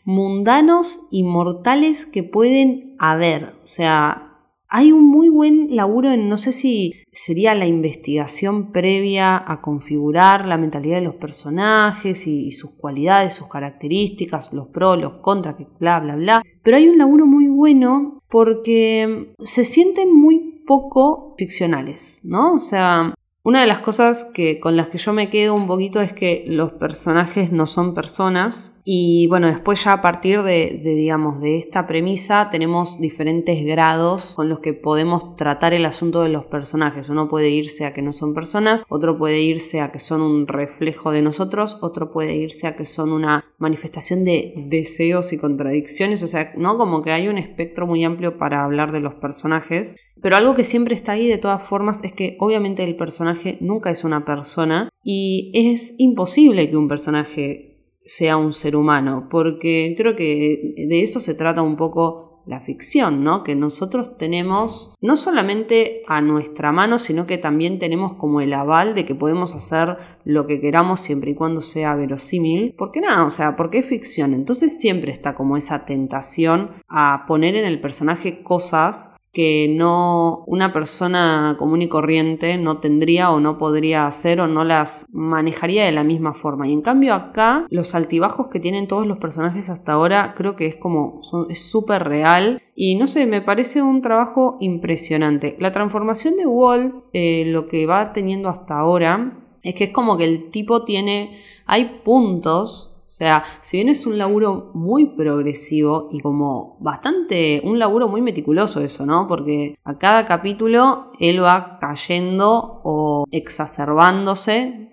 mundanos 0.03 1.07
y 1.11 1.23
mortales 1.23 2.05
que 2.05 2.23
pueden 2.23 2.95
haber. 2.99 3.55
O 3.63 3.67
sea, 3.67 4.33
hay 4.75 4.91
un 4.91 5.07
muy 5.07 5.29
buen 5.29 5.75
laburo 5.75 6.09
en, 6.09 6.29
no 6.29 6.39
sé 6.39 6.51
si 6.51 6.93
sería 7.11 7.53
la 7.53 7.67
investigación 7.67 8.71
previa 8.71 9.37
a 9.37 9.61
configurar 9.61 10.47
la 10.47 10.57
mentalidad 10.57 10.95
de 10.95 11.03
los 11.03 11.13
personajes 11.13 12.25
y, 12.25 12.49
sus 12.49 12.71
cualidades, 12.71 13.35
sus 13.35 13.47
características, 13.47 14.51
los 14.51 14.69
pros, 14.69 14.99
los 14.99 15.13
contras, 15.21 15.57
bla, 15.79 15.99
bla, 15.99 16.15
bla. 16.15 16.41
Pero 16.63 16.77
hay 16.77 16.87
un 16.87 16.97
laburo 16.97 17.27
muy 17.27 17.49
bueno 17.49 18.19
porque 18.29 19.35
se 19.37 19.63
sienten 19.63 20.11
muy 20.11 20.63
poco 20.65 21.35
ficcionales, 21.37 22.21
¿no? 22.23 22.55
O 22.55 22.59
sea, 22.59 23.13
una 23.43 23.61
de 23.61 23.67
las 23.67 23.79
cosas 23.79 24.25
que, 24.25 24.59
con 24.59 24.75
las 24.75 24.87
que 24.87 24.97
yo 24.97 25.13
me 25.13 25.29
quedo 25.29 25.53
un 25.53 25.67
poquito 25.67 26.01
es 26.01 26.13
que 26.13 26.45
los 26.47 26.71
personajes 26.71 27.51
no 27.51 27.67
son 27.67 27.93
personas 27.93 28.72
y 28.85 29.27
bueno, 29.27 29.47
después 29.47 29.83
ya 29.83 29.93
a 29.93 30.01
partir 30.01 30.43
de, 30.43 30.81
de, 30.83 30.95
digamos, 30.95 31.39
de 31.39 31.57
esta 31.57 31.87
premisa 31.87 32.49
tenemos 32.49 32.99
diferentes 32.99 33.63
grados 33.63 34.33
con 34.35 34.49
los 34.49 34.59
que 34.59 34.73
podemos 34.73 35.37
tratar 35.37 35.73
el 35.73 35.85
asunto 35.85 36.21
de 36.21 36.29
los 36.29 36.45
personajes. 36.45 37.07
Uno 37.07 37.29
puede 37.29 37.49
irse 37.49 37.85
a 37.85 37.93
que 37.93 38.01
no 38.01 38.11
son 38.11 38.33
personas, 38.33 38.83
otro 38.89 39.17
puede 39.17 39.41
irse 39.41 39.79
a 39.79 39.91
que 39.91 39.99
son 39.99 40.21
un 40.21 40.47
reflejo 40.47 41.11
de 41.11 41.21
nosotros, 41.21 41.77
otro 41.81 42.11
puede 42.11 42.35
irse 42.35 42.67
a 42.67 42.75
que 42.75 42.85
son 42.85 43.13
una 43.13 43.45
manifestación 43.57 44.25
de 44.25 44.53
deseos 44.67 45.31
y 45.31 45.37
contradicciones, 45.37 46.21
o 46.21 46.27
sea, 46.27 46.51
¿no? 46.57 46.77
Como 46.77 47.01
que 47.01 47.11
hay 47.11 47.29
un 47.29 47.37
espectro 47.37 47.87
muy 47.87 48.03
amplio 48.03 48.37
para 48.37 48.65
hablar 48.65 48.91
de 48.91 48.99
los 48.99 49.13
personajes. 49.15 49.95
Pero 50.21 50.35
algo 50.35 50.55
que 50.55 50.63
siempre 50.63 50.95
está 50.95 51.13
ahí 51.13 51.27
de 51.27 51.37
todas 51.37 51.63
formas 51.63 52.03
es 52.03 52.13
que 52.13 52.37
obviamente 52.39 52.83
el 52.83 52.95
personaje 52.95 53.57
nunca 53.61 53.89
es 53.89 54.03
una 54.03 54.25
persona 54.25 54.89
y 55.03 55.51
es 55.53 55.95
imposible 55.97 56.69
que 56.69 56.77
un 56.77 56.87
personaje 56.87 57.72
sea 58.05 58.37
un 58.37 58.53
ser 58.53 58.75
humano, 58.75 59.27
porque 59.29 59.93
creo 59.97 60.15
que 60.15 60.73
de 60.77 61.03
eso 61.03 61.19
se 61.19 61.35
trata 61.35 61.61
un 61.61 61.75
poco 61.75 62.33
la 62.45 62.59
ficción, 62.59 63.23
¿no? 63.23 63.43
Que 63.43 63.55
nosotros 63.55 64.17
tenemos 64.17 64.93
no 65.01 65.15
solamente 65.15 66.03
a 66.07 66.21
nuestra 66.21 66.71
mano, 66.71 66.99
sino 66.99 67.25
que 67.25 67.37
también 67.37 67.79
tenemos 67.79 68.13
como 68.15 68.41
el 68.41 68.53
aval 68.53 68.95
de 68.95 69.05
que 69.05 69.15
podemos 69.15 69.55
hacer 69.55 69.97
lo 70.25 70.45
que 70.45 70.59
queramos 70.59 70.99
siempre 70.99 71.31
y 71.31 71.35
cuando 71.35 71.61
sea 71.61 71.95
verosímil. 71.95 72.75
Porque 72.77 72.99
nada, 72.99 73.25
o 73.25 73.31
sea, 73.31 73.55
porque 73.55 73.79
es 73.79 73.85
ficción. 73.85 74.33
Entonces 74.33 74.77
siempre 74.79 75.11
está 75.11 75.35
como 75.35 75.55
esa 75.55 75.85
tentación 75.85 76.71
a 76.89 77.23
poner 77.27 77.55
en 77.55 77.65
el 77.65 77.79
personaje 77.79 78.43
cosas 78.43 79.15
que 79.33 79.67
no 79.67 80.43
una 80.45 80.71
persona 80.71 81.55
común 81.57 81.81
y 81.81 81.87
corriente 81.87 82.57
no 82.59 82.77
tendría 82.77 83.31
o 83.31 83.39
no 83.39 83.57
podría 83.57 84.05
hacer 84.05 84.39
o 84.39 84.47
no 84.47 84.63
las 84.63 85.07
manejaría 85.11 85.85
de 85.85 85.91
la 85.91 86.03
misma 86.03 86.35
forma. 86.35 86.67
Y 86.67 86.73
en 86.73 86.83
cambio 86.83 87.15
acá 87.15 87.65
los 87.69 87.95
altibajos 87.95 88.47
que 88.47 88.59
tienen 88.59 88.87
todos 88.87 89.07
los 89.07 89.17
personajes 89.17 89.69
hasta 89.69 89.93
ahora 89.93 90.35
creo 90.37 90.55
que 90.55 90.67
es 90.67 90.77
como 90.77 91.21
es 91.49 91.69
súper 91.69 92.03
real 92.03 92.61
y 92.75 92.95
no 92.95 93.07
sé, 93.07 93.25
me 93.25 93.41
parece 93.41 93.81
un 93.81 94.01
trabajo 94.03 94.57
impresionante. 94.59 95.55
La 95.59 95.71
transformación 95.71 96.35
de 96.35 96.45
Walt, 96.45 96.93
eh, 97.13 97.45
lo 97.47 97.65
que 97.65 97.87
va 97.87 98.13
teniendo 98.13 98.49
hasta 98.49 98.77
ahora, 98.77 99.39
es 99.63 99.73
que 99.73 99.85
es 99.85 99.89
como 99.89 100.15
que 100.17 100.25
el 100.25 100.51
tipo 100.51 100.83
tiene, 100.83 101.39
hay 101.65 102.01
puntos 102.03 102.92
o 103.13 103.15
sea, 103.15 103.43
si 103.61 103.77
bien 103.77 103.89
es 103.89 104.07
un 104.07 104.17
laburo 104.17 104.71
muy 104.73 105.15
progresivo 105.15 106.09
y 106.11 106.19
como 106.19 106.77
bastante, 106.79 107.61
un 107.63 107.77
laburo 107.77 108.07
muy 108.07 108.23
meticuloso 108.23 108.81
eso, 108.81 109.05
¿no? 109.05 109.27
Porque 109.27 109.77
a 109.83 109.99
cada 109.99 110.25
capítulo 110.25 111.11
él 111.19 111.43
va 111.43 111.77
cayendo 111.79 112.81
o 112.83 113.25
exacerbándose, 113.29 114.89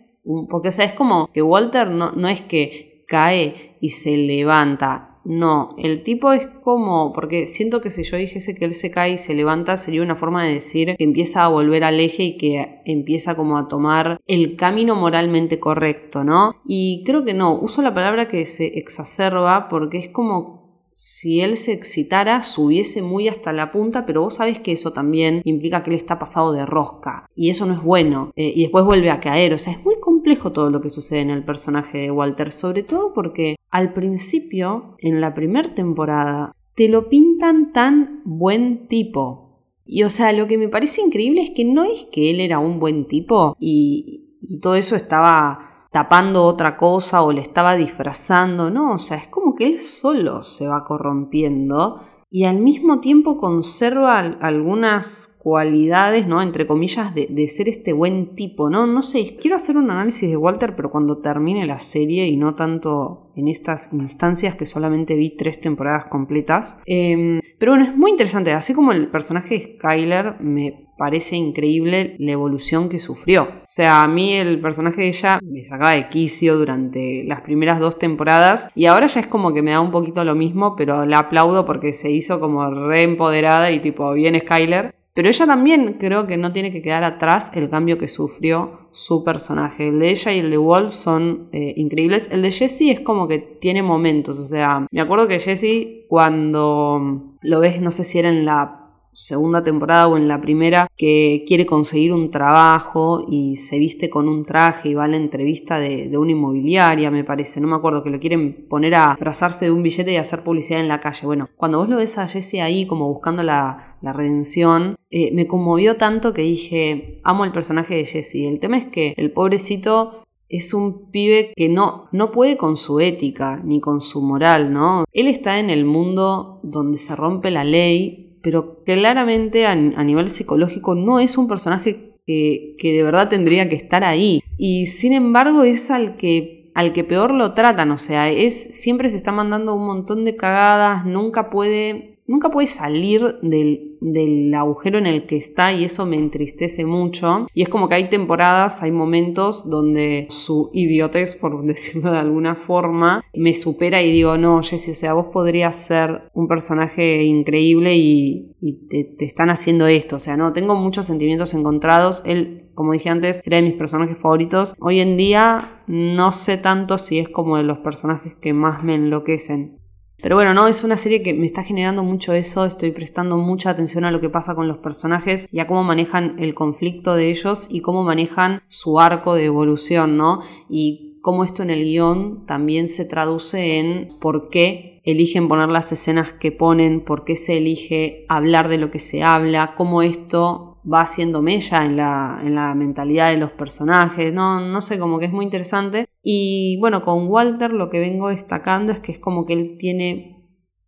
porque 0.51 0.69
o 0.69 0.73
sea, 0.73 0.85
es 0.85 0.93
como 0.93 1.31
que 1.33 1.41
Walter 1.41 1.89
no, 1.89 2.13
no 2.13 2.29
es 2.29 2.43
que 2.43 3.07
cae 3.09 3.79
y 3.81 3.89
se 3.89 4.15
levanta, 4.19 5.10
no, 5.25 5.75
el 5.79 6.03
tipo 6.03 6.33
es 6.33 6.49
como, 6.63 7.13
porque 7.13 7.47
siento 7.47 7.81
que 7.81 7.91
si 7.91 8.05
yo 8.05 8.17
dijese 8.17 8.55
que 8.55 8.65
él 8.65 8.75
se 8.75 8.91
cae 8.91 9.13
y 9.13 9.19
se 9.19 9.35
levanta 9.35 9.77
sería 9.77 10.03
una 10.03 10.17
forma 10.17 10.45
de 10.45 10.55
decir 10.55 10.97
que 10.97 11.05
empieza 11.05 11.45
a 11.45 11.49
volver 11.49 11.85
al 11.85 12.01
eje 12.01 12.23
y 12.23 12.37
que 12.39 12.81
empieza 12.87 13.35
como 13.35 13.59
a 13.59 13.69
tomar 13.69 14.19
el 14.27 14.57
camino 14.57 14.97
moralmente 14.97 15.61
correcto, 15.61 16.25
¿no? 16.25 16.55
Y 16.65 17.03
creo 17.05 17.25
que 17.25 17.35
no, 17.35 17.55
uso 17.55 17.83
la 17.83 17.95
palabra 17.95 18.29
que 18.29 18.47
se 18.47 18.79
exacerba 18.79 19.69
porque 19.69 19.99
es 19.99 20.09
como 20.09 20.60
si 20.95 21.41
él 21.41 21.57
se 21.57 21.73
excitara, 21.73 22.43
subiese 22.43 23.03
muy 23.03 23.29
hasta 23.29 23.53
la 23.53 23.71
punta, 23.71 24.05
pero 24.05 24.23
vos 24.23 24.37
sabés 24.37 24.59
que 24.59 24.73
eso 24.73 24.93
también 24.93 25.41
implica 25.45 25.83
que 25.83 25.91
él 25.91 25.97
está 25.97 26.19
pasado 26.19 26.53
de 26.53 26.67
rosca. 26.67 27.27
Y 27.35 27.51
eso 27.51 27.67
no 27.67 27.75
es 27.75 27.83
bueno. 27.83 28.33
Eh, 28.37 28.53
y 28.55 28.63
después 28.63 28.85
vuelve 28.85 29.11
a 29.11 29.21
caer. 29.21 29.55
O 29.55 29.59
sea, 29.59 29.73
es 29.73 29.85
muy 29.85 29.95
complejo 30.01 30.53
todo 30.53 30.71
lo 30.71 30.81
que 30.81 30.91
sucede 30.91 31.21
en 31.21 31.31
el 31.31 31.45
personaje 31.45 31.99
de 31.99 32.11
Walter. 32.11 32.53
Sobre 32.53 32.83
todo 32.83 33.15
porque 33.15 33.57
al 33.71 33.93
principio, 33.93 34.97
en 34.99 35.21
la 35.21 35.33
primera 35.35 35.75
temporada, 35.75 36.53
te 36.75 36.89
lo 36.89 37.09
pintan 37.09 37.73
tan 37.73 38.23
buen 38.25 38.89
tipo. 38.89 39.65
Y 39.87 40.03
o 40.03 40.11
sea, 40.11 40.33
lo 40.33 40.47
que 40.47 40.59
me 40.59 40.69
parece 40.69 41.01
increíble 41.01 41.43
es 41.43 41.51
que 41.51 41.65
no 41.65 41.85
es 41.85 42.07
que 42.13 42.31
él 42.31 42.41
era 42.41 42.59
un 42.59 42.79
buen 42.79 43.07
tipo 43.07 43.57
y, 43.59 44.37
y 44.41 44.61
todo 44.61 44.75
eso 44.77 44.97
estaba 44.97 45.70
tapando 45.91 46.45
otra 46.45 46.77
cosa 46.77 47.23
o 47.23 47.33
le 47.33 47.41
estaba 47.41 47.75
disfrazando, 47.75 48.71
no, 48.71 48.95
o 48.95 48.99
sea, 48.99 49.17
es 49.17 49.29
como 49.29 49.55
que 49.55 49.67
él 49.67 49.79
solo 49.79 50.43
se 50.43 50.69
va 50.69 50.85
corrompiendo 50.85 52.01
y 52.31 52.45
al 52.45 52.61
mismo 52.61 53.01
tiempo 53.01 53.37
conserva 53.37 54.19
algunas 54.19 55.30
cualidades, 55.41 56.27
¿no? 56.27 56.43
Entre 56.43 56.67
comillas, 56.67 57.15
de, 57.15 57.27
de, 57.31 57.49
ser 57.49 57.69
este 57.71 57.95
buen 57.95 58.35
tipo, 58.35 58.69
¿no? 58.69 58.87
No 58.87 59.03
sé, 59.03 59.39
quiero 59.41 59.57
hacer 59.57 59.79
un 59.79 59.91
análisis 59.91 60.29
de 60.29 60.37
Walter, 60.37 60.77
pero 60.77 60.91
cuando 60.91 61.19
termine 61.19 61.67
la 61.67 61.79
serie 61.79 62.27
y 62.27 62.37
no 62.37 62.55
tanto 62.55 63.31
en 63.37 63.49
estas 63.49 63.91
instancias 63.95 64.55
que 64.55 64.67
solamente 64.67 65.17
vi 65.17 65.31
tres 65.31 65.59
temporadas 65.61 66.07
completas. 66.07 66.83
Em, 66.85 67.41
pero 67.59 67.73
bueno, 67.73 67.87
es 67.87 67.97
muy 67.97 68.11
interesante, 68.11 68.53
así 68.53 68.75
como 68.75 68.93
el 68.93 69.09
personaje 69.09 69.59
de 69.59 69.75
Skyler 69.77 70.37
me 70.41 70.91
parece 70.99 71.37
increíble 71.37 72.17
la 72.19 72.33
evolución 72.33 72.91
que 72.91 72.99
sufrió. 72.99 73.45
O 73.45 73.65
sea, 73.67 74.03
a 74.03 74.09
mí 74.09 74.35
el 74.35 74.61
personaje 74.61 75.01
de 75.01 75.09
ella 75.09 75.41
me 75.43 75.65
sacaba 75.65 75.93
de 75.93 76.11
quicio 76.11 76.59
durante 76.59 77.25
las 77.25 77.41
primeras 77.41 77.81
dos 77.81 77.99
temporadas 77.99 78.69
y 78.75 78.85
ahora 78.85 79.07
ya 79.07 79.21
es 79.21 79.27
como 79.27 79.55
que 79.55 79.63
me 79.63 79.71
da 79.71 79.81
un 79.81 79.91
poquito 79.91 80.23
lo 80.25 80.35
mismo, 80.35 80.77
pero 80.77 81.07
la 81.07 81.21
aplaudo 81.21 81.65
porque 81.65 81.95
se 81.95 82.11
hizo 82.11 82.39
como 82.39 82.69
reempoderada 82.71 83.71
y 83.71 83.81
tipo, 83.81 84.13
bien 84.13 84.39
Skyler. 84.39 84.95
Pero 85.15 85.29
ella 85.29 85.47
también 85.47 85.97
creo 85.99 86.27
que 86.27 86.37
no 86.37 86.53
tiene 86.53 86.71
que 86.71 86.83
quedar 86.83 87.05
atrás 87.05 87.51
el 87.55 87.69
cambio 87.69 87.99
que 87.99 88.09
sufrió 88.09 88.89
su 88.93 89.25
personaje. 89.25 89.89
El 89.89 89.99
de 89.99 90.11
ella 90.11 90.33
y 90.33 90.39
el 90.39 90.51
de 90.51 90.59
Walt 90.59 90.91
son 90.91 91.49
eh, 91.53 91.75
increíbles. 91.77 92.29
El 92.31 92.43
de 92.43 92.51
Jesse 92.51 92.91
es 92.91 93.01
como 93.01 93.27
que 93.27 93.39
tiene 93.39 93.83
momentos. 93.83 94.39
O 94.39 94.45
sea, 94.45 94.87
me 94.91 95.01
acuerdo 95.01 95.29
que 95.29 95.41
Jesse 95.41 96.07
cuando 96.09 97.37
lo 97.41 97.61
ves, 97.61 97.81
no 97.81 97.91
sé 97.91 98.05
si 98.05 98.19
era 98.19 98.29
en 98.29 98.45
la 98.45 98.80
segunda 99.21 99.63
temporada 99.63 100.09
o 100.09 100.17
en 100.17 100.29
la 100.29 100.41
primera 100.41 100.89
que 100.97 101.45
quiere 101.47 101.67
conseguir 101.67 102.13
un 102.15 102.31
trabajo 102.31 103.27
y 103.29 103.57
se 103.57 103.79
viste 103.79 104.09
con 104.09 104.29
un 104.29 104.45
traje 104.45 104.89
y 104.89 104.95
va 104.95 105.05
a 105.05 105.09
la 105.09 105.19
entrevista 105.19 105.79
de, 105.79 106.17
una 106.17 106.33
inmobiliaria, 106.33 107.11
me 107.11 107.23
parece, 107.23 107.61
no 107.61 107.69
me 107.69 107.77
acuerdo, 107.77 108.03
que 108.03 108.09
lo 108.09 108.19
quieren 108.19 108.67
poner 108.69 108.95
a 108.95 109.17
frazarse 109.19 109.67
de 109.67 109.73
un 109.73 109.83
billete 109.83 110.13
y 110.13 110.17
hacer 110.17 110.43
publicidad 110.43 110.81
en 110.81 110.89
la 110.89 111.01
calle. 111.01 111.27
Bueno, 111.27 111.49
cuando 111.57 111.79
vos 111.79 111.89
lo 111.89 111.99
ves 111.99 112.17
a 112.17 112.29
Jesse 112.29 112.61
ahí 112.61 112.87
como 112.87 113.09
buscando 113.09 113.43
la, 113.43 113.99
redención, 114.03 114.97
eh, 115.11 115.31
me 115.35 115.47
conmovió 115.47 115.97
tanto 115.97 116.33
que 116.33 116.41
dije, 116.41 117.21
amo 117.23 117.45
el 117.45 117.53
personaje 117.53 117.97
de 117.97 118.07
Jesse. 118.07 118.47
El 118.47 118.59
tema 118.59 118.79
es 118.79 118.87
que 118.87 119.13
el 119.19 119.31
pobrecito 119.31 120.25
es 120.49 120.73
un 120.73 121.11
pibe 121.11 121.53
que 121.55 121.69
no, 121.69 122.09
no 122.11 122.31
puede 122.33 122.57
con 122.57 122.79
su 122.79 123.01
ética 123.01 123.61
ni 123.63 123.81
con 123.81 124.01
su 124.01 124.23
moral, 124.23 124.73
¿no? 124.73 125.05
Él 125.13 125.29
está 125.29 125.59
en 125.59 125.69
el 125.69 125.85
mundo 125.85 126.61
donde 126.63 126.97
se 126.97 127.15
rompe 127.15 127.51
la 127.51 127.65
ley, 127.65 128.30
pero 128.43 128.83
claramente 128.85 129.67
a, 129.67 129.75
nivel 129.75 130.31
psicológico 130.31 130.95
no 130.95 131.21
es 131.21 131.37
un 131.39 131.49
personaje 131.49 132.15
que, 132.27 132.77
que, 132.79 132.93
de 132.93 133.03
verdad 133.03 133.29
tendría 133.29 133.69
que 133.69 133.77
estar 133.77 134.05
ahí. 134.05 134.43
Y 134.57 134.87
sin 134.87 135.13
embargo 135.13 135.63
es 135.63 135.91
al 135.91 136.17
que, 136.17 136.71
al 136.75 136.93
que 136.93 137.05
peor 137.05 137.35
lo 137.35 137.55
tratan, 137.55 137.91
o 137.91 137.99
sea, 137.99 138.31
es, 138.31 138.81
siempre 138.81 139.11
se 139.11 139.17
está 139.17 139.33
mandando 139.33 139.75
un 139.75 139.87
montón 139.87 140.25
de 140.25 140.37
cagadas, 140.37 141.05
nunca 141.05 141.51
puede, 141.51 142.19
nunca 142.31 142.49
puede 142.49 142.69
salir 142.69 143.39
del, 143.43 143.97
del 144.01 144.55
agujero 144.55 144.99
en 144.99 145.07
el 145.07 145.27
que 145.27 145.37
está 145.37 145.73
y 145.73 145.85
eso 145.85 146.07
me 146.07 146.17
entristece 146.17 146.87
mucho. 146.87 147.49
Y 147.53 147.63
es 147.63 147.69
como 147.69 147.89
que 147.89 147.97
hay 147.97 148.09
temporadas, 148.09 148.85
hay 148.85 148.93
momentos 148.93 149.69
donde 149.69 150.29
su 150.31 150.71
idiotez, 150.73 151.35
por 151.35 151.63
decirlo 151.67 152.13
de 152.13 152.19
alguna 152.19 152.55
forma, 152.55 153.25
me 153.35 153.53
supera 153.53 154.01
y 154.01 154.13
digo, 154.13 154.39
no, 154.39 154.63
Jesse, 154.63 154.91
o 154.91 154.95
sea, 154.95 155.13
vos 155.13 155.27
podrías 155.33 155.75
ser 155.75 156.31
un 156.33 156.47
personaje 156.47 157.25
increíble 157.25 157.97
y, 157.97 158.55
te, 158.89 159.03
te, 159.05 159.25
están 159.25 159.51
haciendo 159.51 159.89
esto. 159.89 160.17
O 160.17 160.21
sea, 160.21 160.37
no, 160.37 160.53
tengo 160.53 160.77
muchos 160.77 161.07
sentimientos 161.07 161.53
encontrados. 161.53 162.23
Él, 162.25 162.71
como 162.75 162.93
dije 162.93 163.09
antes, 163.09 163.43
era 163.45 163.57
de 163.57 163.65
mis 163.65 163.75
personajes 163.75 164.17
favoritos. 164.17 164.77
Hoy 164.79 165.01
en 165.01 165.17
día 165.17 165.83
no 165.89 166.31
sé 166.31 166.59
tanto 166.59 166.97
si 166.97 167.19
es 167.19 167.29
como 167.29 167.57
de 167.57 167.65
los 167.65 167.79
personajes 167.79 168.37
que 168.37 168.53
más 168.53 168.85
me 168.85 168.95
enloquecen. 168.95 169.80
Pero 170.23 170.37
bueno, 170.37 170.53
no, 170.55 170.69
es 170.69 170.85
una 170.85 170.97
serie 170.97 171.23
que 171.23 171.33
me 171.33 171.47
está 171.47 171.63
generando 171.63 172.05
mucho 172.05 172.33
eso, 172.33 172.65
estoy 172.65 172.91
prestando 172.91 173.39
mucha 173.39 173.71
atención 173.71 174.05
a 174.05 174.11
lo 174.11 174.21
que 174.21 174.29
pasa 174.29 174.55
con 174.55 174.69
los 174.69 174.79
personajes 174.79 175.49
y 175.51 175.61
a 175.61 175.67
cómo 175.67 175.83
manejan 175.83 176.37
el 176.39 176.55
conflicto 176.55 177.15
de 177.15 177.31
ellos 177.31 177.67
y 177.71 177.81
cómo 177.81 178.05
manejan 178.05 178.63
su 178.69 179.01
arco 179.01 179.35
de 179.35 179.47
evolución, 179.47 180.17
¿no? 180.17 180.41
Y 180.69 181.19
cómo 181.23 181.45
esto 181.45 181.63
en 181.63 181.71
el 181.71 181.85
guion 181.85 182.47
también 182.47 182.89
se 182.89 183.05
traduce 183.05 183.79
en 183.79 184.09
por 184.21 184.51
qué 184.51 185.01
eligen 185.05 185.49
poner 185.49 185.69
las 185.69 185.93
escenas 185.93 186.33
que 186.33 186.53
ponen, 186.53 187.05
por 187.05 187.25
qué 187.25 187.37
se 187.37 187.59
elige 187.59 188.27
hablar 188.29 188.69
de 188.69 188.79
lo 188.79 188.91
que 188.91 188.99
se 188.99 189.23
habla, 189.23 189.75
cómo 189.75 190.03
esto 190.03 190.70
va 190.91 191.03
haciendo 191.03 191.43
mella 191.43 191.85
en 191.85 191.97
la, 191.97 192.41
en 192.43 192.55
la 192.55 192.75
mentalidad 192.75 193.31
de 193.31 193.39
los 193.39 193.53
personajes, 193.53 194.33
no, 194.33 194.61
no 194.61 194.81
sé, 194.81 194.99
como 194.99 195.19
que 195.19 195.27
es 195.27 195.33
muy 195.33 195.45
interesante. 195.45 196.07
Y 196.23 196.79
bueno, 196.81 197.03
con 197.03 197.29
Walter 197.29 197.73
lo 197.73 197.91
que 197.91 198.01
vengo 198.01 198.29
destacando 198.29 198.93
es 198.93 199.01
que 199.01 199.13
es 199.13 199.19
como 199.19 199.47
que 199.47 199.55
él 199.55 199.77
tiene 199.79 200.41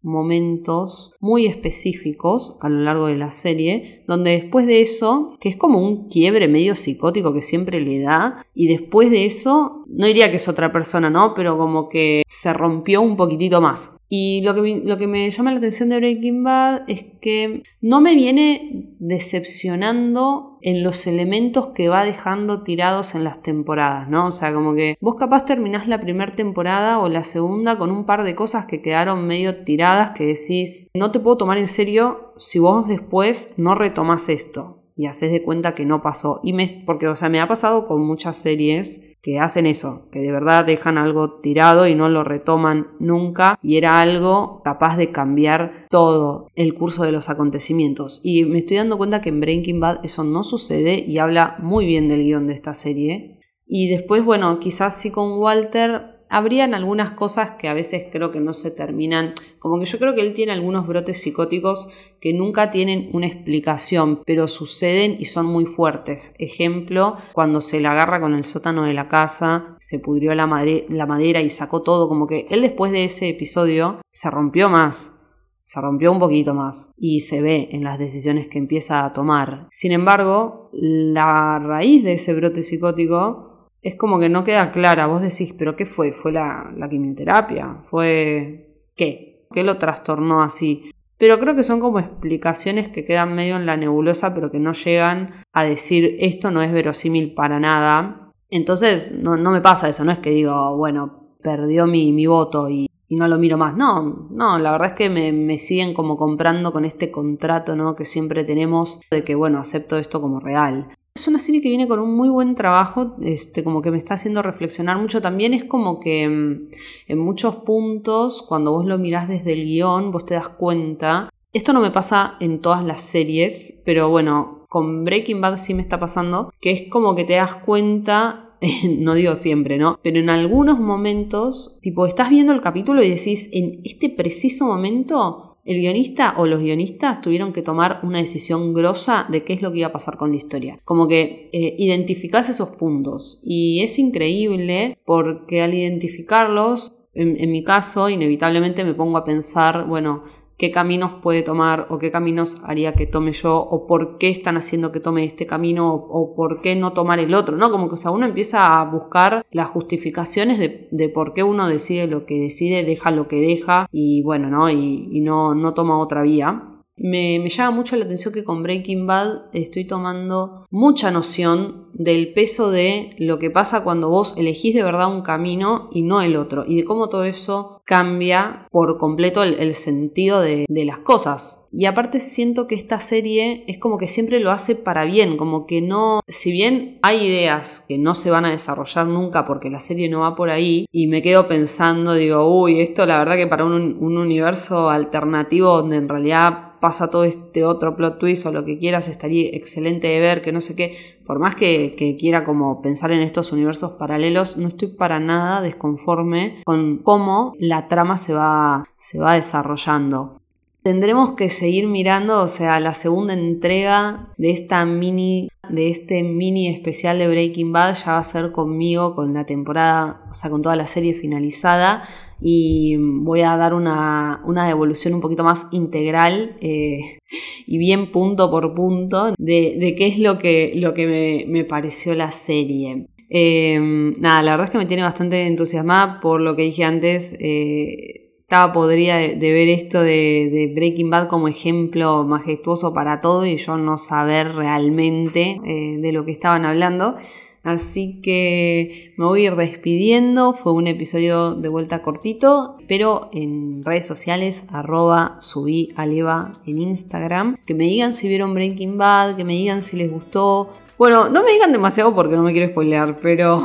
momentos 0.02 1.14
muy 1.20 1.46
específicos 1.46 2.58
a 2.60 2.68
lo 2.68 2.80
largo 2.80 3.06
de 3.06 3.16
la 3.16 3.30
serie, 3.30 4.04
donde 4.08 4.32
después 4.32 4.66
de 4.66 4.80
eso, 4.80 5.36
que 5.40 5.48
es 5.48 5.56
como 5.56 5.78
un 5.78 6.08
quiebre 6.08 6.48
medio 6.48 6.74
psicótico 6.74 7.32
que 7.32 7.42
siempre 7.42 7.80
le 7.80 8.00
da, 8.00 8.44
y 8.52 8.66
después 8.66 9.10
de 9.10 9.24
eso, 9.24 9.81
no 9.92 10.06
diría 10.06 10.30
que 10.30 10.36
es 10.36 10.48
otra 10.48 10.72
persona, 10.72 11.10
¿no? 11.10 11.34
Pero 11.34 11.56
como 11.56 11.88
que 11.88 12.22
se 12.26 12.52
rompió 12.52 13.02
un 13.02 13.16
poquitito 13.16 13.60
más. 13.60 13.96
Y 14.08 14.42
lo 14.42 14.54
que, 14.54 14.60
me, 14.60 14.82
lo 14.84 14.98
que 14.98 15.06
me 15.06 15.30
llama 15.30 15.52
la 15.52 15.58
atención 15.58 15.88
de 15.88 15.96
Breaking 15.96 16.44
Bad 16.44 16.82
es 16.86 17.06
que 17.20 17.62
no 17.80 18.00
me 18.00 18.14
viene 18.14 18.90
decepcionando 18.98 20.58
en 20.60 20.82
los 20.82 21.06
elementos 21.06 21.68
que 21.68 21.88
va 21.88 22.04
dejando 22.04 22.62
tirados 22.62 23.14
en 23.14 23.24
las 23.24 23.42
temporadas, 23.42 24.08
¿no? 24.08 24.26
O 24.26 24.30
sea, 24.30 24.52
como 24.52 24.74
que 24.74 24.96
vos 25.00 25.14
capaz 25.16 25.44
terminás 25.44 25.88
la 25.88 26.00
primera 26.00 26.36
temporada 26.36 26.98
o 26.98 27.08
la 27.08 27.22
segunda 27.22 27.78
con 27.78 27.90
un 27.90 28.04
par 28.04 28.22
de 28.24 28.34
cosas 28.34 28.66
que 28.66 28.82
quedaron 28.82 29.26
medio 29.26 29.64
tiradas 29.64 30.10
que 30.10 30.26
decís, 30.26 30.90
no 30.94 31.10
te 31.10 31.20
puedo 31.20 31.38
tomar 31.38 31.58
en 31.58 31.68
serio 31.68 32.34
si 32.36 32.58
vos 32.58 32.88
después 32.88 33.54
no 33.56 33.74
retomás 33.74 34.28
esto 34.28 34.81
y 34.96 35.06
haces 35.06 35.32
de 35.32 35.42
cuenta 35.42 35.74
que 35.74 35.84
no 35.84 36.02
pasó. 36.02 36.40
Y 36.42 36.52
me, 36.52 36.82
porque, 36.86 37.08
o 37.08 37.16
sea, 37.16 37.28
me 37.28 37.40
ha 37.40 37.48
pasado 37.48 37.84
con 37.84 38.02
muchas 38.02 38.36
series 38.36 39.16
que 39.22 39.38
hacen 39.38 39.66
eso, 39.66 40.08
que 40.10 40.18
de 40.18 40.32
verdad 40.32 40.64
dejan 40.64 40.98
algo 40.98 41.40
tirado 41.40 41.86
y 41.86 41.94
no 41.94 42.08
lo 42.08 42.24
retoman 42.24 42.88
nunca 42.98 43.56
y 43.62 43.76
era 43.76 44.00
algo 44.00 44.62
capaz 44.64 44.96
de 44.96 45.12
cambiar 45.12 45.86
todo 45.90 46.48
el 46.56 46.74
curso 46.74 47.04
de 47.04 47.12
los 47.12 47.30
acontecimientos. 47.30 48.20
Y 48.24 48.44
me 48.44 48.58
estoy 48.58 48.78
dando 48.78 48.98
cuenta 48.98 49.20
que 49.20 49.28
en 49.28 49.40
Breaking 49.40 49.78
Bad 49.78 50.04
eso 50.04 50.24
no 50.24 50.42
sucede 50.42 50.98
y 51.06 51.18
habla 51.18 51.56
muy 51.60 51.86
bien 51.86 52.08
del 52.08 52.24
guion 52.24 52.48
de 52.48 52.54
esta 52.54 52.74
serie. 52.74 53.38
Y 53.64 53.88
después, 53.88 54.24
bueno, 54.24 54.58
quizás 54.58 54.96
sí 54.96 55.10
con 55.10 55.38
Walter 55.38 56.11
habrían 56.32 56.72
algunas 56.72 57.12
cosas 57.12 57.52
que 57.52 57.68
a 57.68 57.74
veces 57.74 58.06
creo 58.10 58.32
que 58.32 58.40
no 58.40 58.54
se 58.54 58.70
terminan, 58.70 59.34
como 59.58 59.78
que 59.78 59.84
yo 59.84 59.98
creo 59.98 60.14
que 60.14 60.22
él 60.22 60.32
tiene 60.32 60.52
algunos 60.52 60.86
brotes 60.86 61.20
psicóticos 61.20 61.88
que 62.20 62.32
nunca 62.32 62.70
tienen 62.70 63.10
una 63.12 63.26
explicación, 63.26 64.22
pero 64.24 64.48
suceden 64.48 65.14
y 65.18 65.26
son 65.26 65.44
muy 65.44 65.66
fuertes. 65.66 66.34
Ejemplo, 66.38 67.16
cuando 67.34 67.60
se 67.60 67.80
la 67.80 67.92
agarra 67.92 68.18
con 68.18 68.34
el 68.34 68.44
sótano 68.44 68.84
de 68.84 68.94
la 68.94 69.08
casa, 69.08 69.76
se 69.78 69.98
pudrió 69.98 70.34
la, 70.34 70.46
la 70.88 71.06
madera 71.06 71.42
y 71.42 71.50
sacó 71.50 71.82
todo, 71.82 72.08
como 72.08 72.26
que 72.26 72.46
él 72.48 72.62
después 72.62 72.92
de 72.92 73.04
ese 73.04 73.28
episodio 73.28 74.00
se 74.10 74.30
rompió 74.30 74.70
más. 74.70 75.18
Se 75.64 75.80
rompió 75.80 76.10
un 76.10 76.18
poquito 76.18 76.54
más 76.54 76.92
y 76.96 77.20
se 77.20 77.40
ve 77.40 77.68
en 77.72 77.84
las 77.84 77.98
decisiones 77.98 78.48
que 78.48 78.58
empieza 78.58 79.04
a 79.04 79.12
tomar. 79.12 79.68
Sin 79.70 79.92
embargo, 79.92 80.70
la 80.72 81.58
raíz 81.60 82.02
de 82.02 82.14
ese 82.14 82.34
brote 82.34 82.62
psicótico 82.62 83.51
es 83.82 83.96
como 83.96 84.18
que 84.18 84.28
no 84.28 84.44
queda 84.44 84.70
clara. 84.70 85.06
Vos 85.06 85.22
decís, 85.22 85.52
¿pero 85.52 85.76
qué 85.76 85.86
fue? 85.86 86.12
¿Fue 86.12 86.32
la, 86.32 86.72
quimioterapia? 86.88 87.80
¿Fue 87.84 88.84
qué? 88.96 89.46
¿Qué 89.52 89.64
lo 89.64 89.76
trastornó 89.76 90.42
así? 90.42 90.90
Pero 91.18 91.38
creo 91.38 91.54
que 91.54 91.64
son 91.64 91.80
como 91.80 91.98
explicaciones 91.98 92.88
que 92.88 93.04
quedan 93.04 93.34
medio 93.34 93.56
en 93.56 93.66
la 93.66 93.76
nebulosa, 93.76 94.34
pero 94.34 94.50
que 94.50 94.60
no 94.60 94.72
llegan 94.72 95.34
a 95.52 95.64
decir 95.64 96.16
esto 96.18 96.50
no 96.50 96.62
es 96.62 96.72
verosímil 96.72 97.34
para 97.34 97.60
nada. 97.60 98.32
Entonces, 98.50 99.12
no, 99.12 99.36
me 99.36 99.60
pasa 99.60 99.88
eso, 99.88 100.04
no 100.04 100.12
es 100.12 100.18
que 100.18 100.30
digo, 100.30 100.76
bueno, 100.76 101.36
perdió 101.42 101.86
mi, 101.86 102.12
mi 102.12 102.26
voto 102.26 102.68
y, 102.68 102.88
no 103.10 103.28
lo 103.28 103.36
miro 103.38 103.58
más. 103.58 103.76
No, 103.76 104.26
no, 104.30 104.58
la 104.58 104.72
verdad 104.72 104.88
es 104.88 104.94
que 104.94 105.10
me, 105.10 105.32
me, 105.32 105.58
siguen 105.58 105.92
como 105.92 106.16
comprando 106.16 106.72
con 106.72 106.86
este 106.86 107.10
contrato, 107.10 107.76
¿no? 107.76 107.94
Que 107.94 108.06
siempre 108.06 108.42
tenemos 108.42 109.02
de 109.10 109.22
que, 109.22 109.34
bueno, 109.34 109.58
acepto 109.58 109.98
esto 109.98 110.18
como 110.18 110.40
real. 110.40 110.88
Es 111.14 111.28
una 111.28 111.38
serie 111.38 111.60
que 111.60 111.68
viene 111.68 111.86
con 111.86 111.98
un 111.98 112.16
muy 112.16 112.30
buen 112.30 112.54
trabajo, 112.54 113.16
este, 113.20 113.62
como 113.62 113.82
que 113.82 113.90
me 113.90 113.98
está 113.98 114.14
haciendo 114.14 114.40
reflexionar 114.40 114.98
mucho. 114.98 115.20
También 115.20 115.52
es 115.52 115.64
como 115.64 116.00
que 116.00 116.26
mm, 116.28 116.68
en 117.08 117.18
muchos 117.18 117.56
puntos, 117.56 118.42
cuando 118.42 118.72
vos 118.72 118.86
lo 118.86 118.98
mirás 118.98 119.28
desde 119.28 119.52
el 119.52 119.64
guion, 119.64 120.10
vos 120.10 120.24
te 120.24 120.34
das 120.34 120.48
cuenta. 120.48 121.28
Esto 121.52 121.74
no 121.74 121.80
me 121.80 121.90
pasa 121.90 122.36
en 122.40 122.60
todas 122.60 122.82
las 122.82 123.02
series, 123.02 123.82
pero 123.84 124.08
bueno, 124.08 124.64
con 124.70 125.04
Breaking 125.04 125.40
Bad 125.42 125.58
sí 125.58 125.74
me 125.74 125.82
está 125.82 126.00
pasando, 126.00 126.50
que 126.60 126.70
es 126.70 126.90
como 126.90 127.14
que 127.14 127.24
te 127.24 127.34
das 127.34 127.56
cuenta 127.56 128.52
no 128.98 129.14
digo 129.14 129.34
siempre, 129.34 129.76
¿no? 129.76 129.98
Pero 130.02 130.18
en 130.18 130.30
algunos 130.30 130.78
momentos, 130.78 131.78
tipo, 131.82 132.06
estás 132.06 132.30
viendo 132.30 132.52
el 132.52 132.60
capítulo 132.60 133.02
y 133.02 133.10
decís, 133.10 133.50
en 133.52 133.80
este 133.84 134.08
preciso 134.08 134.66
momento 134.66 135.51
el 135.64 135.80
guionista 135.80 136.34
o 136.38 136.46
los 136.46 136.60
guionistas 136.60 137.20
tuvieron 137.20 137.52
que 137.52 137.62
tomar 137.62 138.00
una 138.02 138.18
decisión 138.18 138.74
grosa 138.74 139.26
de 139.30 139.44
qué 139.44 139.52
es 139.52 139.62
lo 139.62 139.72
que 139.72 139.78
iba 139.78 139.88
a 139.88 139.92
pasar 139.92 140.16
con 140.16 140.30
la 140.30 140.36
historia. 140.36 140.80
Como 140.84 141.08
que 141.08 141.50
eh, 141.52 141.76
identificás 141.78 142.48
esos 142.48 142.70
puntos. 142.70 143.40
Y 143.44 143.82
es 143.82 143.98
increíble 143.98 144.98
porque 145.04 145.62
al 145.62 145.74
identificarlos, 145.74 146.98
en 147.14 147.50
mi 147.50 147.62
caso, 147.62 148.08
inevitablemente 148.08 148.84
me 148.84 148.94
pongo 148.94 149.18
a 149.18 149.24
pensar, 149.24 149.86
bueno, 149.86 150.24
qué 150.56 150.70
caminos 150.70 151.14
puede 151.22 151.42
tomar 151.42 151.86
o 151.90 151.98
qué 151.98 152.10
caminos 152.10 152.58
haría 152.64 152.94
que 152.94 153.06
tome 153.06 153.32
yo 153.32 153.58
o 153.58 153.86
por 153.86 154.18
qué 154.18 154.28
están 154.30 154.56
haciendo 154.56 154.92
que 154.92 155.00
tome 155.00 155.24
este 155.24 155.46
camino 155.46 155.92
o, 155.92 156.34
por 156.34 156.60
qué 156.60 156.76
no 156.76 156.92
tomar 156.92 157.18
el 157.18 157.34
otro, 157.34 157.56
¿no? 157.56 157.70
Como 157.70 157.88
que 157.88 157.96
uno 158.08 158.26
empieza 158.26 158.80
a 158.80 158.84
buscar 158.84 159.44
las 159.50 159.68
justificaciones 159.70 160.58
de, 160.58 161.08
por 161.08 161.34
qué 161.34 161.42
uno 161.42 161.66
decide 161.66 162.06
lo 162.06 162.26
que 162.26 162.38
decide, 162.38 162.84
deja 162.84 163.10
lo 163.10 163.28
que 163.28 163.36
deja 163.36 163.88
y 163.92 164.22
bueno, 164.22 164.50
¿no? 164.50 164.70
Y, 164.70 165.08
y 165.12 165.20
no, 165.20 165.54
no 165.54 165.74
toma 165.74 165.98
otra 165.98 166.22
vía. 166.22 166.71
Me, 167.02 167.48
llama 167.48 167.72
mucho 167.72 167.96
la 167.96 168.04
atención 168.04 168.32
que 168.32 168.44
con 168.44 168.62
Breaking 168.62 169.08
Bad 169.08 169.46
estoy 169.52 169.84
tomando 169.84 170.68
mucha 170.70 171.10
noción 171.10 171.88
del 171.94 172.32
peso 172.32 172.70
de 172.70 173.10
lo 173.18 173.40
que 173.40 173.50
pasa 173.50 173.82
cuando 173.82 174.08
vos 174.08 174.34
elegís 174.36 174.72
de 174.72 174.84
verdad 174.84 175.12
un 175.12 175.22
camino 175.22 175.90
y 175.92 176.02
no 176.02 176.22
el 176.22 176.36
otro, 176.36 176.64
y 176.64 176.76
de 176.76 176.84
cómo 176.84 177.08
todo 177.08 177.24
eso 177.24 177.82
cambia 177.84 178.68
por 178.70 178.98
completo 178.98 179.42
el, 179.42 179.74
sentido 179.74 180.40
de, 180.40 180.64
las 180.68 181.00
cosas. 181.00 181.68
Y 181.72 181.86
aparte 181.86 182.20
siento 182.20 182.68
que 182.68 182.76
esta 182.76 183.00
serie 183.00 183.64
es 183.66 183.78
como 183.78 183.98
que 183.98 184.06
siempre 184.06 184.38
lo 184.38 184.52
hace 184.52 184.76
para 184.76 185.04
bien, 185.04 185.36
como 185.36 185.66
que 185.66 185.82
no, 185.82 186.20
si 186.28 186.52
bien 186.52 187.00
hay 187.02 187.26
ideas 187.26 187.84
que 187.88 187.98
no 187.98 188.14
se 188.14 188.30
van 188.30 188.44
a 188.44 188.50
desarrollar 188.50 189.08
nunca 189.08 189.44
porque 189.44 189.70
la 189.70 189.80
serie 189.80 190.08
no 190.08 190.20
va 190.20 190.36
por 190.36 190.50
ahí, 190.50 190.86
y 190.92 191.08
me 191.08 191.20
quedo 191.20 191.48
pensando, 191.48 192.14
digo, 192.14 192.46
uy, 192.46 192.80
esto 192.80 193.06
la 193.06 193.18
verdad 193.18 193.36
que 193.36 193.48
para 193.48 193.64
un 193.64 194.16
universo 194.16 194.88
alternativo 194.88 195.78
donde 195.78 195.96
en 195.96 196.08
realidad 196.08 196.71
pasa 196.82 197.10
todo 197.10 197.22
este 197.22 197.64
otro 197.64 197.94
plot 197.94 198.18
twist 198.18 198.44
o 198.44 198.50
lo 198.50 198.64
que 198.64 198.76
quieras, 198.76 199.06
estaría 199.06 199.50
excelente 199.52 200.08
de 200.08 200.18
ver, 200.18 200.42
que 200.42 200.50
no 200.50 200.60
sé 200.60 200.74
qué. 200.74 200.98
Por 201.24 201.38
más 201.38 201.54
que, 201.54 201.94
quiera 202.18 202.42
como 202.42 202.82
pensar 202.82 203.12
en 203.12 203.22
estos 203.22 203.52
universos 203.52 203.92
paralelos, 203.92 204.56
no 204.56 204.66
estoy 204.66 204.88
para 204.88 205.20
nada 205.20 205.60
desconforme 205.60 206.60
con 206.64 206.98
cómo 206.98 207.54
la 207.56 207.86
trama 207.86 208.16
se 208.16 208.34
va, 208.34 208.82
se 208.96 209.20
va 209.20 209.34
desarrollando. 209.34 210.40
Tendremos 210.82 211.34
que 211.34 211.50
seguir 211.50 211.86
mirando, 211.86 212.42
o 212.42 212.48
sea, 212.48 212.80
la 212.80 212.94
segunda 212.94 213.34
entrega 213.34 214.32
de 214.36 214.50
esta 214.50 214.84
mini, 214.84 215.50
de 215.68 215.88
este 215.88 216.24
mini 216.24 216.66
especial 216.66 217.18
de 217.18 217.28
Breaking 217.28 217.72
Bad 217.72 217.94
ya 217.94 218.12
va 218.14 218.18
a 218.18 218.24
ser 218.24 218.50
conmigo, 218.50 219.14
con 219.14 219.32
la 219.32 219.46
temporada, 219.46 220.24
o 220.28 220.34
sea, 220.34 220.50
con 220.50 220.62
toda 220.62 220.74
la 220.74 220.88
serie 220.88 221.14
finalizada 221.14 222.02
y 222.42 222.96
voy 222.98 223.42
a 223.42 223.56
dar 223.56 223.72
una, 223.72 224.42
una 224.44 224.66
devolución 224.66 225.14
un 225.14 225.20
poquito 225.20 225.44
más 225.44 225.68
integral 225.70 226.56
eh, 226.60 227.18
y 227.66 227.78
bien 227.78 228.10
punto 228.10 228.50
por 228.50 228.74
punto 228.74 229.34
de, 229.38 229.94
qué 229.96 230.06
es 230.08 230.18
lo 230.18 230.38
que, 230.38 230.72
lo 230.74 230.92
que 230.92 231.46
me, 231.48 231.64
pareció 231.64 232.14
la 232.14 232.32
serie. 232.32 233.06
Em, 233.30 234.20
nada, 234.20 234.42
la 234.42 234.50
verdad 234.52 234.66
es 234.66 234.70
que 234.72 234.78
me 234.78 234.86
tiene 234.86 235.04
bastante 235.04 235.46
entusiasmada 235.46 236.20
por 236.20 236.40
lo 236.40 236.56
que 236.56 236.62
dije 236.62 236.84
antes. 236.84 237.36
Eh, 237.40 238.22
estaba 238.52 238.72
podría 238.74 239.16
de, 239.16 239.36
ver 239.36 239.68
esto 239.68 240.02
de, 240.02 240.50
de, 240.52 240.72
Breaking 240.74 241.08
Bad 241.08 241.28
como 241.28 241.48
ejemplo 241.48 242.24
majestuoso 242.24 242.92
para 242.92 243.22
todo 243.22 243.46
y 243.46 243.56
yo 243.56 243.78
no 243.78 243.96
saber 243.96 244.54
realmente 244.54 245.58
eh, 245.64 245.96
de 245.98 246.12
lo 246.12 246.26
que 246.26 246.32
estaban 246.32 246.66
hablando. 246.66 247.16
Así 247.62 248.20
que 248.22 249.14
me 249.16 249.24
voy 249.24 249.42
a 249.42 249.50
ir 249.50 249.56
despidiendo. 249.56 250.52
Fue 250.52 250.72
un 250.72 250.88
episodio 250.88 251.54
de 251.54 251.68
vuelta 251.68 252.02
cortito, 252.02 252.76
pero 252.88 253.30
en 253.32 253.84
redes 253.84 254.06
sociales, 254.06 254.66
arroba 254.72 255.36
subí 255.40 255.92
aleva 255.96 256.52
en 256.66 256.78
Instagram. 256.78 257.56
Que 257.64 257.74
me 257.74 257.84
digan 257.84 258.14
si 258.14 258.26
vieron 258.26 258.54
Breaking 258.54 258.98
Bad, 258.98 259.36
que 259.36 259.44
me 259.44 259.52
digan 259.52 259.82
si 259.82 259.96
les 259.96 260.10
gustó. 260.10 260.70
Bueno, 260.98 261.28
no 261.28 261.42
me 261.44 261.52
digan 261.52 261.72
demasiado 261.72 262.14
porque 262.14 262.36
no 262.36 262.42
me 262.42 262.52
quiero 262.52 262.68
spoilear, 262.68 263.18
pero 263.18 263.64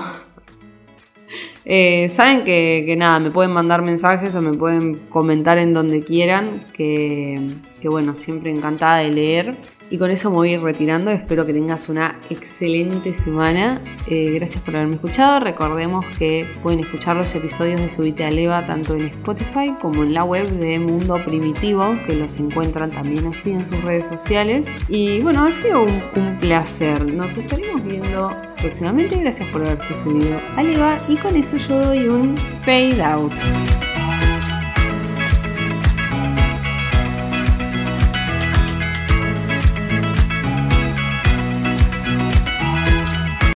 eh, 1.66 2.08
saben 2.10 2.44
que, 2.44 2.96
nada, 3.00 3.20
me 3.20 3.32
pueden 3.32 3.52
mandar 3.52 3.82
mensajes 3.82 4.36
o 4.36 4.42
me 4.44 4.54
pueden 4.54 5.08
comentar 5.10 5.58
en 5.58 5.74
donde 5.74 6.04
quieran, 6.04 6.46
que 6.74 7.60
bueno, 7.90 8.16
siempre 8.16 8.52
encantada 8.52 8.98
de 8.98 9.10
leer. 9.10 9.77
Y 9.90 9.98
con 9.98 10.12
eso 10.12 10.30
me 10.30 10.36
voy 10.36 10.50
a 10.50 10.54
ir 10.54 10.62
retirando. 10.62 11.12
Espero 11.12 11.46
que 11.46 11.54
tengas 11.54 11.88
una 11.88 12.20
excelente 12.30 13.14
semana. 13.14 13.80
Eh, 14.08 14.32
gracias 14.36 14.62
por 14.64 14.76
haberme 14.76 14.96
escuchado. 14.96 15.40
Recordemos 15.40 16.06
que 16.18 16.46
pueden 16.62 16.82
escuchar 16.82 17.16
los 17.16 17.34
episodios 17.36 17.80
de 17.80 17.90
Subite 17.90 18.26
a 18.26 18.32
Leva 18.32 18.66
tanto 18.66 18.96
en 18.96 19.06
Spotify 19.06 19.74
como 19.82 20.04
en 20.04 20.14
la 20.14 20.26
web 20.26 20.50
de 20.50 20.80
Mundo 20.80 21.24
Primitivo, 21.24 21.98
que 22.06 22.16
los 22.16 22.38
encuentran 22.38 22.92
también 22.92 23.28
así 23.28 23.52
en 23.52 23.64
sus 23.64 23.82
redes 23.82 24.08
sociales. 24.08 24.68
Y 24.90 25.22
bueno, 25.22 25.46
ha 25.46 25.54
sido 25.54 25.84
un, 25.84 26.38
placer. 26.42 27.06
Nos 27.06 27.38
estaremos 27.38 27.84
viendo 27.84 28.36
próximamente. 28.62 29.18
Gracias 29.18 29.48
por 29.50 29.62
haberse 29.62 29.96
subido 29.96 30.40
a 30.56 30.64
Leva. 30.64 31.00
Y 31.08 31.16
con 31.16 31.36
eso 31.36 31.58
yo 31.58 31.86
doy 31.86 32.10
un 32.10 32.38
fade 32.66 33.02
out. 33.02 33.34